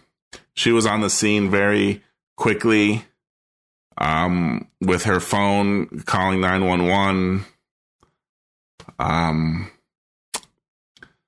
[0.55, 2.03] She was on the scene very
[2.37, 3.05] quickly
[3.99, 7.45] um, with her phone calling 911.
[8.99, 9.71] Um,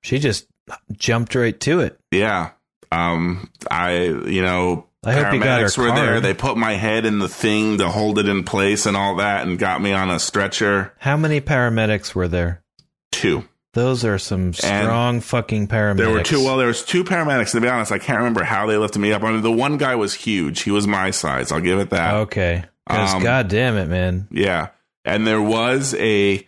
[0.02, 0.46] She just
[0.92, 1.98] jumped right to it.
[2.10, 2.50] yeah.
[2.92, 6.20] Um, I, you know, I hope you got her paramedics were there.
[6.20, 9.44] They put my head in the thing to hold it in place and all that
[9.44, 10.92] and got me on a stretcher.
[10.98, 12.62] How many paramedics were there?
[13.10, 13.48] Two.
[13.74, 15.96] Those are some strong fucking paramedics.
[15.98, 16.42] There were two.
[16.44, 17.52] Well, there was two paramedics.
[17.52, 19.22] To be honest, I can't remember how they lifted me up.
[19.22, 20.62] I mean, the one guy was huge.
[20.62, 21.52] He was my size.
[21.52, 22.14] I'll give it that.
[22.14, 22.64] Okay.
[22.86, 24.28] Because Um, god damn it, man.
[24.30, 24.68] Yeah,
[25.04, 26.46] and there was a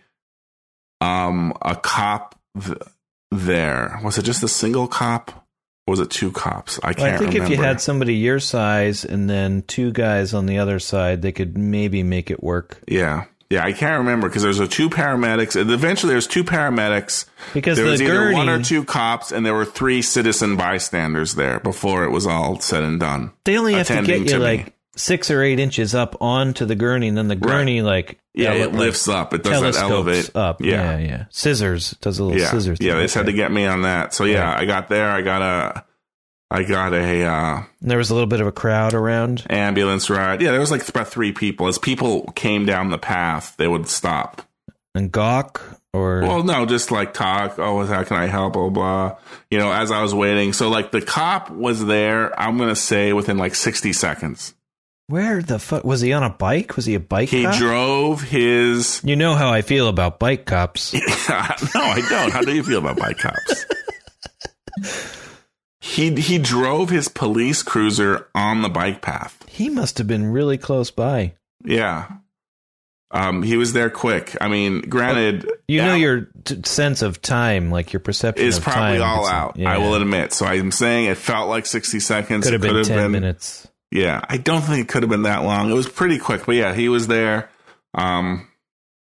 [1.01, 2.77] um a cop th-
[3.31, 3.99] there.
[4.03, 5.45] Was it just a single cop?
[5.85, 6.79] Or was it two cops?
[6.83, 6.99] I can't.
[6.99, 10.59] Well, I think if you had somebody your size and then two guys on the
[10.59, 12.81] other side, they could maybe make it work.
[12.87, 15.59] yeah, yeah, I can't remember because there's a two paramedics.
[15.59, 17.25] And eventually, there's two paramedics.
[17.53, 20.57] Because there the was either gurney, one or two cops, and there were three citizen
[20.57, 23.31] bystanders there before it was all said and done.
[23.45, 26.75] they only have to get you to like six or eight inches up onto the
[26.75, 29.33] gurney, and then the gurney like Yeah, ele- it lifts up.
[29.33, 30.61] It does that elevate up.
[30.61, 30.97] Yeah.
[30.97, 31.25] Yeah, yeah.
[31.29, 32.79] Scissors does a little yeah, scissors.
[32.81, 32.95] yeah.
[32.95, 34.13] They just had to get me on that.
[34.13, 35.09] So yeah, I got there.
[35.09, 35.83] I got a,
[36.49, 39.45] I got a uh, There was a little bit of a crowd around.
[39.49, 40.41] ambulance ride.
[40.41, 41.67] Yeah, there was like about three people.
[41.67, 44.41] As people came down the path, they would stop.
[44.95, 45.61] And gawk
[45.93, 47.59] or Well, no, just like talk.
[47.59, 48.53] Oh, how can I help?
[48.53, 49.17] Blah blah.
[49.51, 52.37] You know, as I was waiting, so like the cop was there.
[52.39, 54.53] I'm gonna say within like 60 seconds.
[55.07, 56.75] where the fuck was he on a bike?
[56.77, 57.55] Was he a bike He cop?
[57.57, 59.01] drove his.
[59.03, 60.93] you know how I feel about bike cops.
[60.93, 62.31] no, I don't.
[62.31, 63.65] How do you feel about bike cops?
[65.79, 69.43] He he drove his police cruiser on the bike path.
[69.47, 71.33] he must have been really close by.
[71.63, 72.07] Yeah.
[73.09, 74.35] Um, he was there quick.
[74.41, 78.97] I mean, granted, You know your t- sense of time, like your perception is probably
[78.99, 79.01] time.
[79.19, 79.55] all out.
[79.57, 79.73] yeah.
[79.73, 80.33] I will admit.
[80.33, 82.43] So I'm saying it felt like 60 seconds.
[82.43, 83.65] Could have been ten minutes.
[83.91, 85.69] Yeah, I don't think it could have been that long.
[85.71, 87.49] It was pretty quick, but yeah, he was there.
[87.93, 88.47] Um,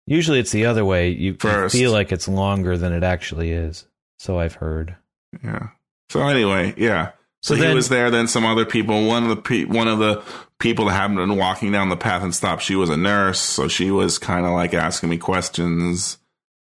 [0.06, 1.08] Usually it's the other way.
[1.08, 3.86] You, you feel like it's longer than it actually is.
[4.20, 4.94] So I've heard.
[5.42, 5.70] yeah.
[6.10, 7.10] So anyway, yeah.
[7.42, 8.10] So, So he was there.
[8.10, 9.06] Then some other people.
[9.06, 10.22] One of the pe- one of the
[10.58, 12.62] people that happened been walking down the path and stopped.
[12.62, 16.18] She was a nurse, so she was kind of like asking me questions,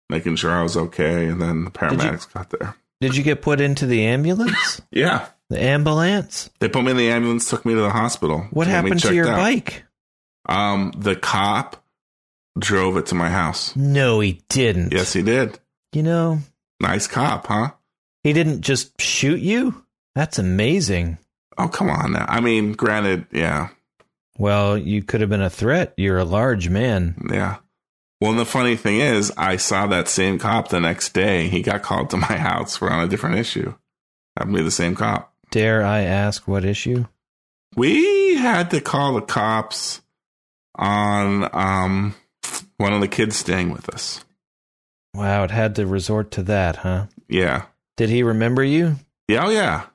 [0.10, 1.28] making sure I was okay.
[1.28, 2.76] And then the you- paramedics got there.
[3.00, 4.82] Did you get put into the ambulance?
[4.92, 6.50] Yeah, the ambulance?
[6.60, 8.48] they put me in the ambulance, took me to the hospital.
[8.52, 9.38] What to happened to your out.
[9.38, 9.84] bike?
[10.50, 11.84] Um, the cop
[12.58, 13.76] drove it to my house.
[13.76, 14.94] No, he didn't.
[14.94, 15.60] Yes, he did.
[15.94, 16.40] You know,
[16.80, 17.72] Nice cop, huh?
[18.24, 19.84] He didn't just shoot you?
[20.16, 21.18] That's amazing.
[21.58, 22.26] Oh, come on now.
[22.28, 23.70] I mean, granted, yeah,
[24.38, 25.94] Well, you could have been a threat.
[25.98, 27.16] You're a large man.
[27.32, 27.58] yeah.
[28.20, 31.50] Well, and the funny thing is, I saw that same cop the next day.
[31.50, 33.74] He got called to my house for on a different issue.
[34.36, 35.34] Happened to be the same cop.
[35.52, 37.06] Dare I ask what issue?
[37.76, 40.02] We had to call the cops
[40.76, 42.16] on um
[42.78, 44.24] one of the kids staying with us.
[45.14, 47.06] Wow, it had to resort to that, huh?
[47.28, 47.66] Yeah.
[47.98, 48.96] Did he remember you?
[49.28, 49.86] Yeah, oh yeah.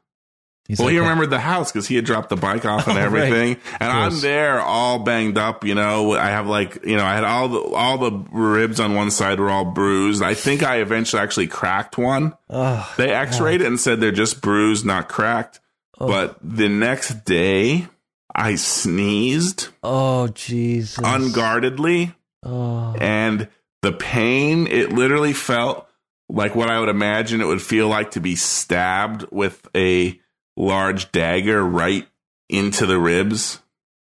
[0.68, 2.96] He's well, like, he remembered the house because he had dropped the bike off and
[2.98, 3.04] Oh, right.
[3.04, 5.64] everything, and I'm there all banged up.
[5.64, 8.94] You know, I have like, you know, I had all the all the ribs on
[8.94, 10.22] one side were all bruised.
[10.22, 12.34] I think I eventually actually cracked one.
[12.48, 15.60] Oh, They X-rayed it and said they're just bruised, not cracked.
[15.98, 16.06] Oh.
[16.06, 17.88] But the next day,
[18.34, 21.04] I sneezed oh, Jesus.
[21.04, 22.94] unguardedly, oh.
[22.98, 23.48] and
[23.82, 25.88] the pain it literally felt
[26.32, 30.18] like what I would imagine it would feel like to be stabbed with a
[30.56, 32.08] large dagger right
[32.48, 33.60] into the ribs.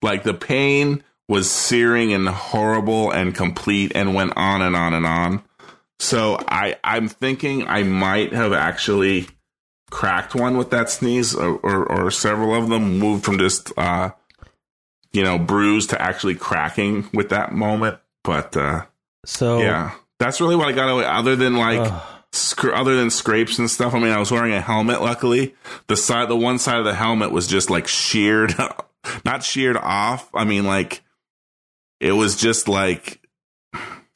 [0.03, 5.07] Like the pain was searing and horrible and complete and went on and on and
[5.07, 5.43] on.
[6.01, 9.29] So I I'm thinking I might have actually
[9.91, 14.11] cracked one with that sneeze or or, or several of them moved from just uh
[15.13, 18.85] you know bruised to actually cracking with that moment but uh
[19.25, 21.05] So, yeah, that's really what I got away.
[21.05, 22.03] Other than like, Ugh.
[22.33, 23.95] scr- other than scrapes and stuff.
[23.95, 25.01] I mean, I was wearing a helmet.
[25.01, 25.55] Luckily,
[25.87, 28.55] the side, the one side of the helmet was just like sheared,
[29.25, 30.29] not sheared off.
[30.35, 31.03] I mean, like
[32.01, 33.21] it was just like,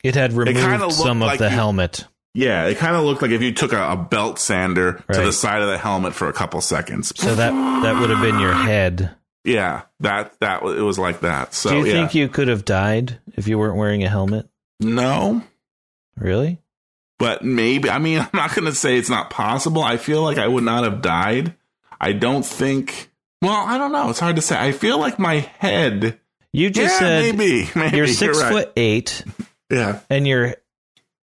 [0.02, 2.06] it had removed looked some of like the you- helmet.
[2.34, 5.32] yeah, it kind of looked like if you took a, a belt sander to the
[5.32, 7.12] side of the helmet for a couple seconds.
[7.20, 7.50] So that
[7.82, 9.10] that would have been your head.
[9.44, 11.52] Yeah, that that it was like that.
[11.54, 14.48] So Do you yeah, think you could have died if you weren't wearing a helmet?
[14.80, 15.42] no.
[16.16, 16.58] Really?
[17.18, 19.82] but maybe I mean I'm not going to say it's not possible.
[19.82, 21.54] I feel like I would not have died.
[22.00, 23.10] I don't think.
[23.40, 24.10] Well, I don't know.
[24.10, 24.58] It's hard to say.
[24.58, 26.18] I feel like my head.
[26.52, 28.52] You just yeah, said maybe, maybe you're 6 right.
[28.52, 29.24] foot 8
[29.70, 30.56] Yeah, and you're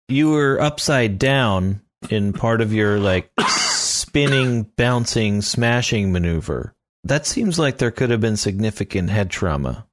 [0.10, 6.76] you were upside down in part of your like spinning, bouncing, smashing maneuver.
[7.06, 9.88] That seems like there could have been significant head trauma.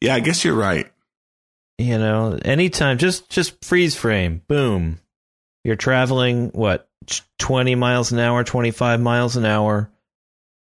[0.00, 0.14] yeah.
[0.14, 0.90] I guess you're right.
[1.78, 4.98] You know, anytime just just freeze frame, boom.
[5.64, 6.88] You're traveling what
[7.38, 9.90] 20 miles an hour, 25 miles an hour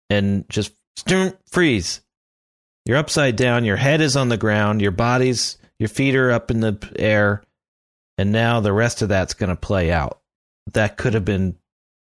[0.09, 0.73] and just
[1.51, 2.01] freeze.
[2.85, 6.49] You're upside down, your head is on the ground, your body's your feet are up
[6.51, 7.43] in the air
[8.17, 10.19] and now the rest of that's going to play out.
[10.73, 11.57] That could have been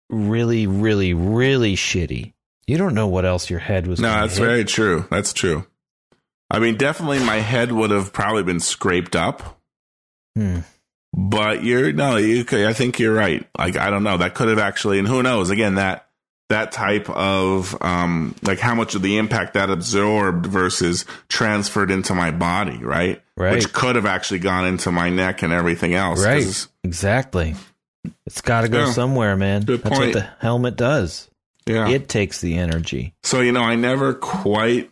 [0.09, 2.33] really really really shitty.
[2.65, 4.43] You don't know what else your head was No, that's hit.
[4.45, 5.05] very true.
[5.09, 5.65] That's true.
[6.49, 9.59] I mean, definitely my head would have probably been scraped up.
[10.35, 10.59] Hmm.
[11.13, 12.43] But you're no, you.
[12.45, 13.45] could- I think you're right.
[13.57, 14.17] Like I don't know.
[14.17, 15.49] That could have actually, and who knows?
[15.49, 16.07] Again, that
[16.49, 22.13] that type of um, like how much of the impact that absorbed versus transferred into
[22.13, 23.21] my body, right?
[23.35, 23.53] Right.
[23.53, 26.23] Which could have actually gone into my neck and everything else.
[26.23, 26.67] Right.
[26.83, 27.55] Exactly.
[28.25, 28.91] It's got to go Yeah.
[28.91, 29.63] somewhere, man.
[29.63, 30.15] Good That's point.
[30.15, 31.29] what the helmet does.
[31.65, 31.89] Yeah.
[31.89, 33.13] It takes the energy.
[33.23, 34.89] so you know, I never quite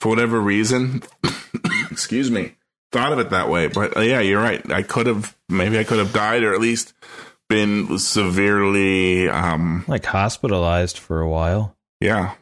[0.00, 1.02] for whatever reason,
[1.90, 2.56] excuse me,
[2.90, 3.68] thought of it that way.
[3.68, 4.68] But uh, yeah, you're right.
[4.70, 6.94] I could have maybe I could have died or at least
[7.48, 11.76] been severely um like hospitalized for a while.
[12.00, 12.34] Yeah.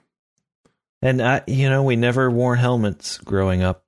[1.00, 3.84] And I, you know, we never wore helmets growing up.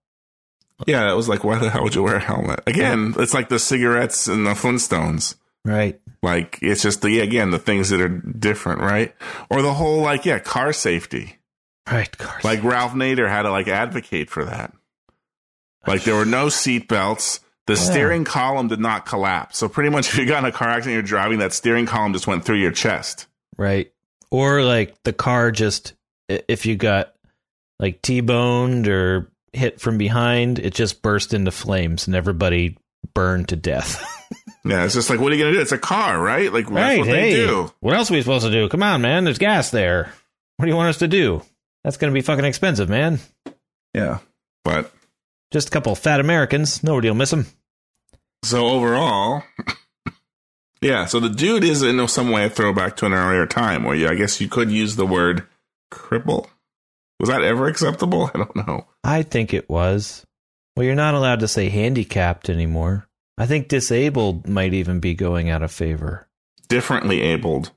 [0.87, 2.61] Yeah, it was like, why the hell would you wear a helmet?
[2.67, 5.35] Again, it's like the cigarettes and the Flintstones.
[5.65, 6.01] Right.
[6.23, 9.15] Like it's just the again the things that are different, right?
[9.51, 11.37] Or the whole like yeah car safety.
[11.91, 12.17] Right.
[12.17, 14.73] Car like Ralph Nader had to like advocate for that.
[15.87, 17.41] Like there were no seat belts.
[17.67, 17.81] The yeah.
[17.81, 19.59] steering column did not collapse.
[19.59, 22.13] So pretty much if you got in a car accident, you're driving, that steering column
[22.13, 23.27] just went through your chest.
[23.57, 23.93] Right.
[24.31, 25.95] Or like the car just
[26.29, 27.15] if you got
[27.79, 32.77] like T-boned or hit from behind, it just burst into flames and everybody
[33.15, 34.05] burned to death.
[34.65, 35.61] yeah, it's just like, what are you gonna do?
[35.61, 36.53] It's a car, right?
[36.53, 37.73] Like, right, what hey, do.
[37.81, 38.69] What else are we supposed to do?
[38.69, 39.25] Come on, man.
[39.25, 40.13] There's gas there.
[40.57, 41.43] What do you want us to do?
[41.85, 43.21] That's gonna be fucking expensive, man.
[43.95, 44.19] Yeah,
[44.65, 44.93] but
[45.51, 46.83] just a couple fat Americans.
[46.83, 47.47] Nobody will miss them.
[48.45, 49.43] So overall,
[50.81, 51.07] yeah.
[51.07, 54.09] So the dude is in some way a throwback to an earlier time where you,
[54.09, 55.47] I guess you could use the word
[55.93, 56.47] cripple.
[57.19, 58.31] Was that ever acceptable?
[58.35, 58.87] I don't know.
[59.05, 60.25] I think it was.
[60.77, 63.07] Well, you're not allowed to say handicapped anymore.
[63.37, 66.29] I think disabled might even be going out of favor.
[66.69, 67.73] Differently abled.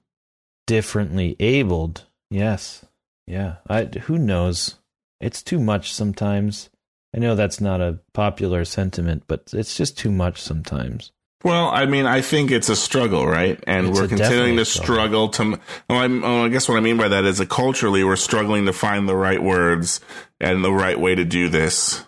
[0.68, 2.06] Differently abled.
[2.30, 2.86] Yes.
[3.28, 3.56] Yeah.
[3.70, 4.76] I who knows?
[5.20, 6.70] It's too much sometimes.
[7.16, 11.12] I know that's not a popular sentiment, but it's just too much sometimes.
[11.44, 13.62] Well, I mean, I think it's a struggle, right?
[13.68, 15.60] And it's we're continuing to struggle, struggle to.
[15.90, 18.74] Well, well, I guess what I mean by that is that culturally, we're struggling to
[18.74, 20.00] find the right words
[20.40, 22.04] and the right way to do this.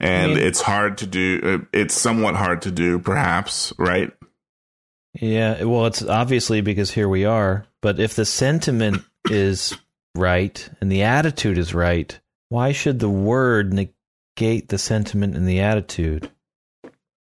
[0.00, 1.40] And I mean, it's hard to do.
[1.44, 4.10] Uh, it's somewhat hard to do, perhaps, right?
[5.20, 5.62] Yeah.
[5.64, 7.66] Well, it's obviously because here we are.
[7.82, 9.76] But if the sentiment is
[10.14, 12.18] right and the attitude is right,
[12.48, 16.30] why should the word negate the sentiment and the attitude?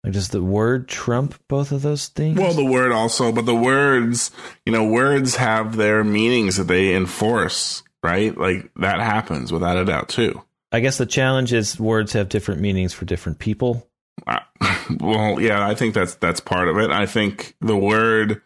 [0.03, 2.39] Like, does the word trump both of those things?
[2.39, 4.31] Well, the word also, but the words,
[4.65, 8.37] you know, words have their meanings that they enforce, right?
[8.37, 10.41] Like that happens without a doubt too.
[10.73, 13.87] I guess the challenge is words have different meanings for different people.
[14.27, 14.41] Uh,
[15.01, 16.91] well, yeah, I think that's that's part of it.
[16.91, 18.41] I think the word,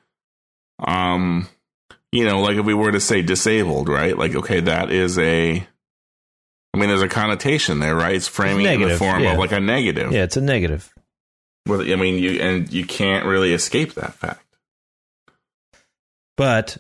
[0.81, 1.47] um,
[2.15, 4.17] you know, like if we were to say disabled, right?
[4.17, 5.67] Like, okay, that is a
[6.73, 8.15] I mean, there's a connotation there, right?
[8.15, 9.33] It's framing it's in the form yeah.
[9.33, 10.13] of like a negative.
[10.13, 10.93] Yeah, it's a negative.
[11.67, 14.45] Well, I mean, you and you can't really escape that fact.
[16.37, 16.79] But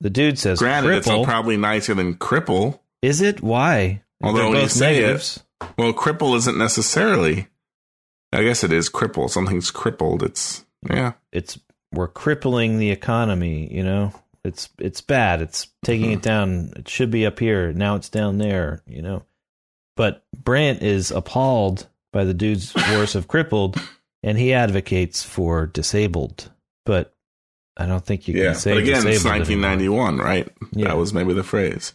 [0.00, 1.18] the dude says, "Granted, cripple.
[1.20, 3.42] it's probably nicer than cripple." Is it?
[3.42, 4.02] Why?
[4.22, 5.42] Although say negatives.
[5.60, 7.48] it, well, cripple isn't necessarily.
[8.34, 9.30] I guess it is cripple.
[9.30, 10.22] Something's crippled.
[10.22, 11.12] It's yeah.
[11.32, 11.58] It's
[11.92, 13.72] we're crippling the economy.
[13.72, 14.14] You know,
[14.44, 15.40] it's it's bad.
[15.40, 16.14] It's taking mm-hmm.
[16.14, 16.72] it down.
[16.76, 17.72] It should be up here.
[17.72, 18.82] Now it's down there.
[18.86, 19.22] You know,
[19.96, 23.80] but Brandt is appalled by the dude's worse of crippled,
[24.22, 26.50] and he advocates for disabled.
[26.84, 27.14] But
[27.76, 28.72] I don't think you yeah, can say.
[28.72, 30.26] But again, it's 1991, anymore.
[30.26, 30.52] right?
[30.72, 30.88] Yeah.
[30.88, 31.94] That was maybe the phrase.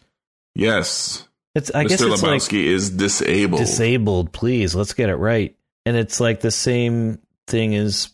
[0.55, 1.73] Yes, it's.
[1.73, 1.89] I Mr.
[1.89, 3.61] guess it's Lebowski like, is disabled.
[3.61, 4.73] Disabled, please.
[4.73, 5.55] Let's get it right.
[5.85, 8.09] And it's like the same thing as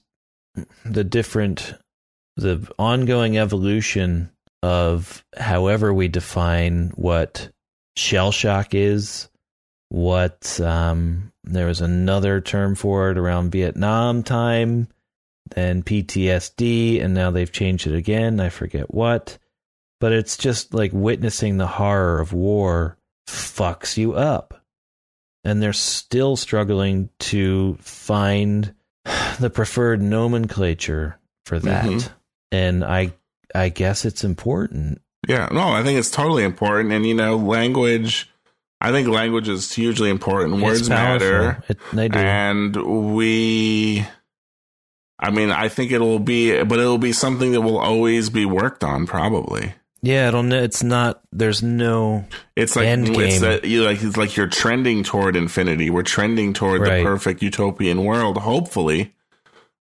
[0.86, 1.74] the different,
[2.36, 4.30] the ongoing evolution
[4.62, 7.50] of however we define what
[7.96, 9.30] shell shock is,
[9.90, 14.88] what um, there was another term for it around Vietnam time,
[15.54, 18.40] then PTSD, and now they've changed it again.
[18.40, 19.38] I forget what.
[20.00, 24.60] But it's just like witnessing the horror of war fucks you up.
[25.46, 28.74] And they're still struggling to find
[29.40, 31.86] the preferred nomenclature for that.
[31.86, 32.14] Mm-hmm.
[32.54, 33.14] And I
[33.54, 35.02] I guess it's important.
[35.28, 36.94] Yeah, no, I think it's totally important.
[36.94, 38.30] And you know, language.
[38.80, 40.62] I think language is hugely important.
[40.62, 41.64] Words matter.
[41.70, 42.20] It, they do.
[42.20, 44.06] And we.
[45.20, 48.84] I mean, I think it'll be, but it'll be something that will always be worked
[48.84, 49.74] on, probably.
[50.02, 50.52] Yeah, it'll.
[50.52, 51.22] It's not.
[51.32, 52.26] There's no.
[52.58, 53.42] It's like end it's game.
[53.42, 54.04] that you like.
[54.04, 55.90] It's like you're trending toward infinity.
[55.90, 56.98] We're trending toward Right.
[56.98, 58.38] the perfect utopian world.
[58.38, 59.16] Hopefully,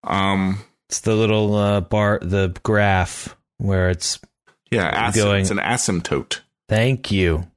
[0.03, 0.59] um,
[0.89, 4.19] It's the little uh, bar, the graph where it's
[4.71, 7.47] yeah, Going- it's an asymptote, thank you,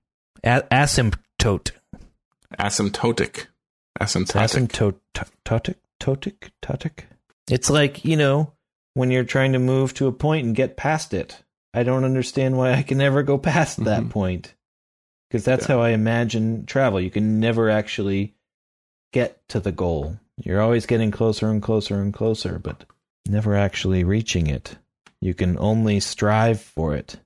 [0.45, 1.71] A- asymptote,
[2.59, 3.47] asymptotic,
[4.01, 4.69] asymptotic.
[4.69, 7.05] asymptotic, totic, totic.
[7.51, 8.53] It's like you know
[8.95, 11.43] when you're trying to move to a point and get past it.
[11.75, 14.11] I don't understand why I can never go past that Mhm.
[14.11, 14.55] point
[15.31, 15.77] because that's Yeah.
[15.77, 17.01] how I imagine travel.
[17.01, 18.35] You can never actually
[19.13, 20.19] get to the goal.
[20.37, 22.85] You're always getting closer and closer and closer, but
[23.27, 24.77] never actually reaching it.
[25.21, 27.17] You can only strive for it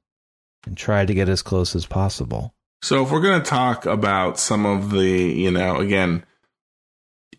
[0.66, 2.54] and try to get as close as possible.
[2.82, 6.24] So if we're going to talk about some of the, you know, again,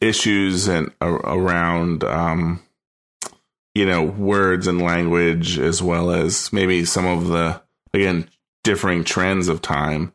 [0.02, 2.62] issues and uh, around, um,
[3.76, 7.62] you know, words and language, as well as maybe some of the,
[7.94, 8.30] again,
[8.64, 10.12] differing trends of time.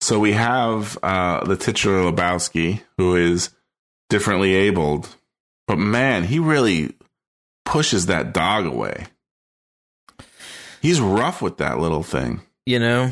[0.00, 3.50] So we have uh, the titular Lebowski, who is
[4.08, 5.14] differently abled,
[5.66, 6.94] but man, he really
[7.68, 9.06] pushes that dog away.
[10.80, 12.40] He's rough with that little thing.
[12.66, 13.10] You know.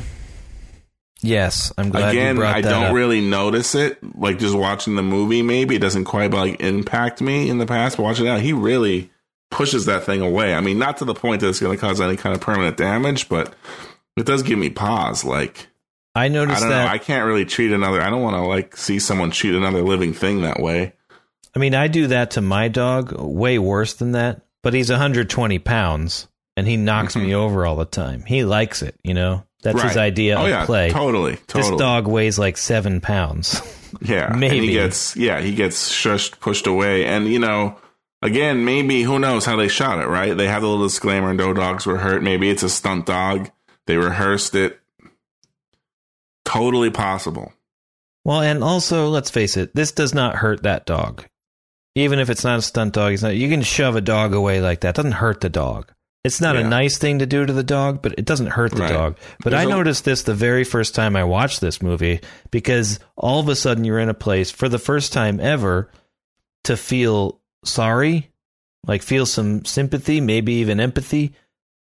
[1.21, 2.13] Yes, I'm glad.
[2.13, 2.93] you Again, I that don't up.
[2.93, 3.97] really notice it.
[4.17, 7.97] Like just watching the movie, maybe it doesn't quite like impact me in the past.
[7.97, 9.09] But watching it now, he really
[9.49, 10.53] pushes that thing away.
[10.53, 12.77] I mean, not to the point that it's going to cause any kind of permanent
[12.77, 13.53] damage, but
[14.15, 15.25] it does give me pause.
[15.25, 15.67] Like
[16.13, 16.85] I I noticed don't that.
[16.85, 16.91] know.
[16.91, 17.99] I can't really treat another.
[18.01, 20.93] I don't want to like see someone treat another living thing that way.
[21.55, 25.59] I mean, I do that to my dog way worse than that, but he's 120
[25.59, 27.27] pounds and he knocks mm-hmm.
[27.27, 28.23] me over all the time.
[28.25, 29.43] He likes it, you know?
[29.63, 30.89] That's his idea oh, of yeah, play.
[30.89, 31.71] Totally, totally.
[31.71, 33.61] This dog weighs like seven pounds.
[34.01, 34.67] Yeah, and Maybe.
[34.67, 37.79] he gets yeah he gets shushed, pushed away, and you know.
[38.21, 40.35] Again, maybe who knows how they shot it, right?
[40.35, 42.21] They had a little disclaimer no dogs were hurt.
[42.21, 43.49] Maybe it's a stunt dog.
[43.85, 44.79] They rehearsed it.
[46.43, 47.53] Totally possible.
[48.25, 51.25] well, and also, let's face it, this does not hurt that dog.
[51.97, 54.61] Even if it's not a stunt dog, it's not, you can shove a dog away
[54.61, 54.89] like that.
[54.89, 55.91] It doesn't hurt the dog.
[56.23, 56.61] It's not Yeah.
[56.61, 58.91] a nice thing to do to the dog, but it doesn't hurt the Right.
[58.93, 59.17] dog.
[59.43, 62.19] But There's I a- noticed this the very first time I watched this movie
[62.51, 65.89] because all of a sudden you're in a place for the first time ever
[66.65, 68.29] to feel sorry,
[68.85, 71.33] like feel some sympathy, maybe even empathy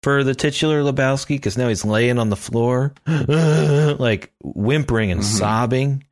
[0.02, 5.38] for the titular Lebowski because now he's laying on the floor, like whimpering and Mhm.
[5.38, 6.04] sobbing.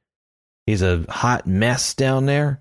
[0.66, 2.60] He's a hot mess down there.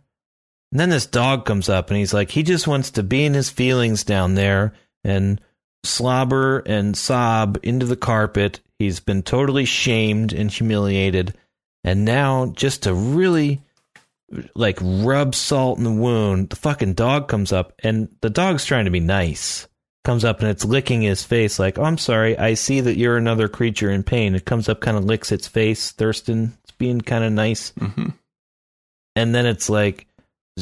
[0.71, 3.33] And then this dog comes up and he's like, he just wants to be in
[3.33, 5.41] his feelings down there and
[5.83, 8.59] slobber and sob into the carpet.
[8.77, 11.35] He's been totally shamed and humiliated.
[11.83, 13.61] And now, just to really
[14.53, 18.85] like rub salt in the wound, the fucking dog comes up and the dog's trying
[18.85, 19.67] to be nice.
[20.05, 23.17] Comes up and it's licking his face, like, oh, I'm sorry, I see that you're
[23.17, 24.33] another creature in pain.
[24.35, 26.57] It comes up, kind of licks its face, Thurston.
[26.63, 28.09] It's being kind of nice hmm
[29.19, 30.07] and then it's like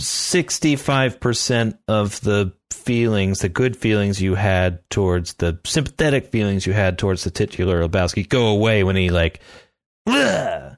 [0.03, 6.97] 65% of the feelings, the good feelings you had towards the sympathetic feelings you had
[6.97, 9.41] towards the titular Lebowski go away when he like,
[10.05, 10.77] "Ugh,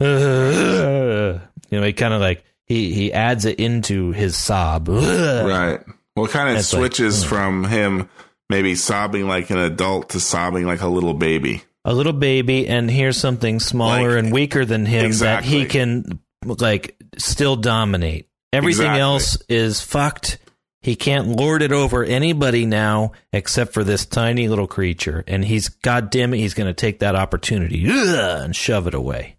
[0.00, 1.40] ugh,"
[1.70, 4.88] you know, he kind of like, he, he adds it into his sob.
[4.88, 5.46] Ugh.
[5.46, 5.80] Right.
[6.16, 7.28] Well, kind of It's like, switches mm.
[7.28, 8.08] from him
[8.48, 11.62] maybe sobbing like an adult to sobbing like a little baby.
[11.84, 16.20] a little baby and here's something smaller Like, and weaker than him that he can
[16.44, 18.28] like still dominate.
[18.56, 19.00] Everything Exactly.
[19.00, 20.38] else is fucked.
[20.82, 25.24] He can't lord it over anybody now except for this tiny little creature.
[25.26, 29.36] And he's goddamn it, he's going to take that opportunity Ugh, and shove it away.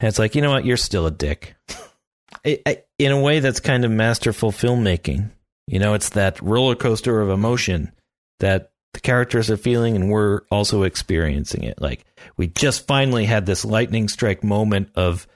[0.00, 0.64] And it's like, you know what?
[0.64, 1.56] You're still a dick.
[2.46, 5.30] I- I- in a way, that's kind of masterful filmmaking.
[5.66, 7.90] You know, it's that roller coaster of emotion
[8.40, 11.80] that the characters are feeling and we're also experiencing it.
[11.80, 12.04] Like
[12.36, 15.26] we just finally had this lightning strike moment of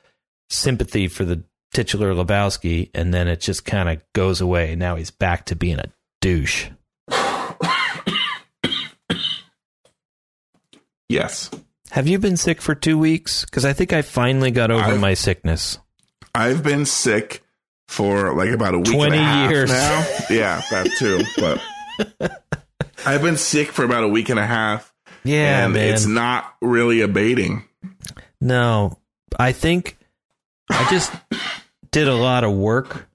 [0.50, 1.42] sympathy for the
[1.72, 4.74] titular Lebowski, and then it just kind of goes away.
[4.76, 6.66] Now he's back to being a douche.
[11.08, 11.50] Yes.
[11.90, 13.44] Have you been sick for two weeks?
[13.44, 15.78] Because I think I finally got over I've- my sickness.
[16.34, 17.42] I've been sick
[17.88, 19.70] for like about a week 20 and a half years.
[19.70, 20.06] now.
[20.30, 21.22] yeah, that too.
[21.38, 22.32] But
[23.06, 24.92] I've been sick for about a week and a half,
[25.24, 25.94] Yeah, and man.
[25.94, 27.64] it's not really abating.
[28.40, 28.98] no,
[29.38, 29.96] I think
[30.70, 31.12] I just
[31.90, 33.08] did a lot of work,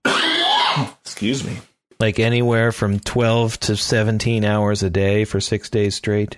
[1.05, 1.57] Excuse me.
[1.99, 6.37] like anywhere from 12 to 17 hours a day for six days straight.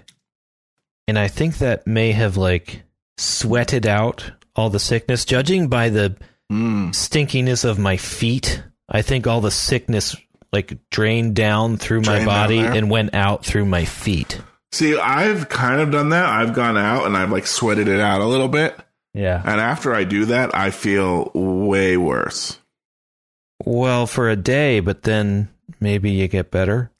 [1.07, 2.83] And I think that may have like
[3.17, 6.15] sweated out all the sickness, judging by the
[6.51, 6.89] Mm.
[6.93, 8.61] stinkiness of my feet.
[8.87, 10.15] I think all the sickness
[10.53, 14.39] like drained down through my Drained down body and went out through my feet.
[14.71, 16.25] See, I've kind of done that.
[16.25, 18.77] I've gone out and I've like sweated it out a little bit.
[19.15, 19.41] Yeah.
[19.43, 22.59] And after I do that, I feel way worse.
[23.63, 25.49] Well, for a day, but then
[25.79, 26.91] maybe you get better.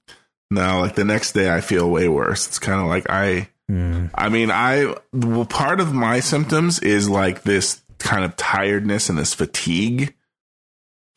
[0.49, 2.47] No, like the next day, I feel way worse.
[2.47, 4.07] It's kind of like I, Hmm.
[4.13, 9.17] I mean, I, well, part of my symptoms is like this kind of tiredness and
[9.17, 10.13] this fatigue,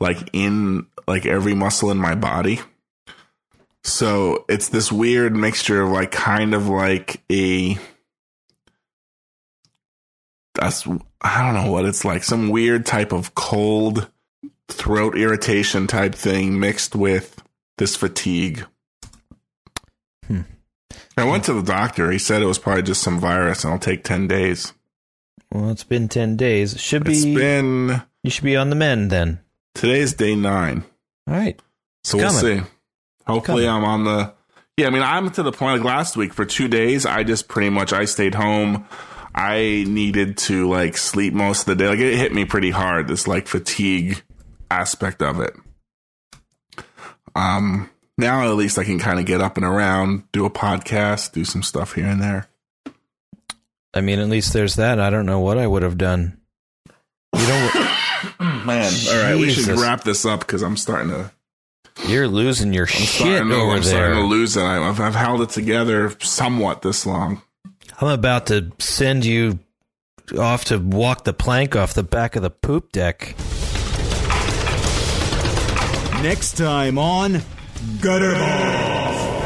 [0.00, 2.60] like in like every muscle in my body.
[3.84, 7.76] So it's this weird mixture of like kind of like a,
[10.60, 10.86] that's,
[11.20, 14.08] I don't know what it's like, some weird type of cold
[14.68, 17.42] throat irritation type thing mixed with
[17.78, 18.66] this fatigue.
[20.26, 20.42] Hmm.
[21.16, 22.10] I went to the doctor.
[22.10, 24.72] He said it was probably just some virus and it'll take 10 days.
[25.50, 26.78] Well, it's been ten days.
[26.78, 27.12] Should be.
[27.14, 29.40] It's been you should be on the mend then.
[29.74, 30.84] today's day nine.
[31.26, 31.58] All right.
[32.04, 32.62] So It's we'll see.
[33.26, 33.82] Hopefully, coming.
[33.82, 34.34] I'm on the.
[34.76, 37.06] Yeah, I mean, I'm to the point like last week for two days.
[37.06, 38.86] I just pretty much I stayed home.
[39.38, 41.88] I needed to like sleep most of the day.
[41.88, 43.06] Like it hit me pretty hard.
[43.06, 44.20] This like fatigue
[44.68, 45.54] aspect of it.
[47.36, 47.88] Um.
[48.20, 51.44] Now at least I can kind of get up and around, do a podcast, do
[51.44, 52.48] some stuff here and there.
[53.94, 54.98] I mean, at least there's that.
[54.98, 56.36] I don't know what I would have done.
[57.36, 57.70] You know,
[58.40, 61.30] Man, all right, we should wrap this up because I'm starting to.
[62.08, 64.64] you're losing your I'm shit starting over I'm starting to lose it.
[64.64, 67.40] I've, I've held it together somewhat this long.
[68.00, 69.58] I'm about to send you
[70.38, 73.34] off to walk the plank off the back of the poop deck.
[76.22, 77.40] Next time on
[78.00, 79.38] Gutter Ball.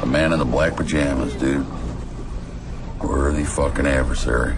[0.00, 1.66] The man in the black pajamas, dude.
[3.02, 4.56] Worthy fucking adversary.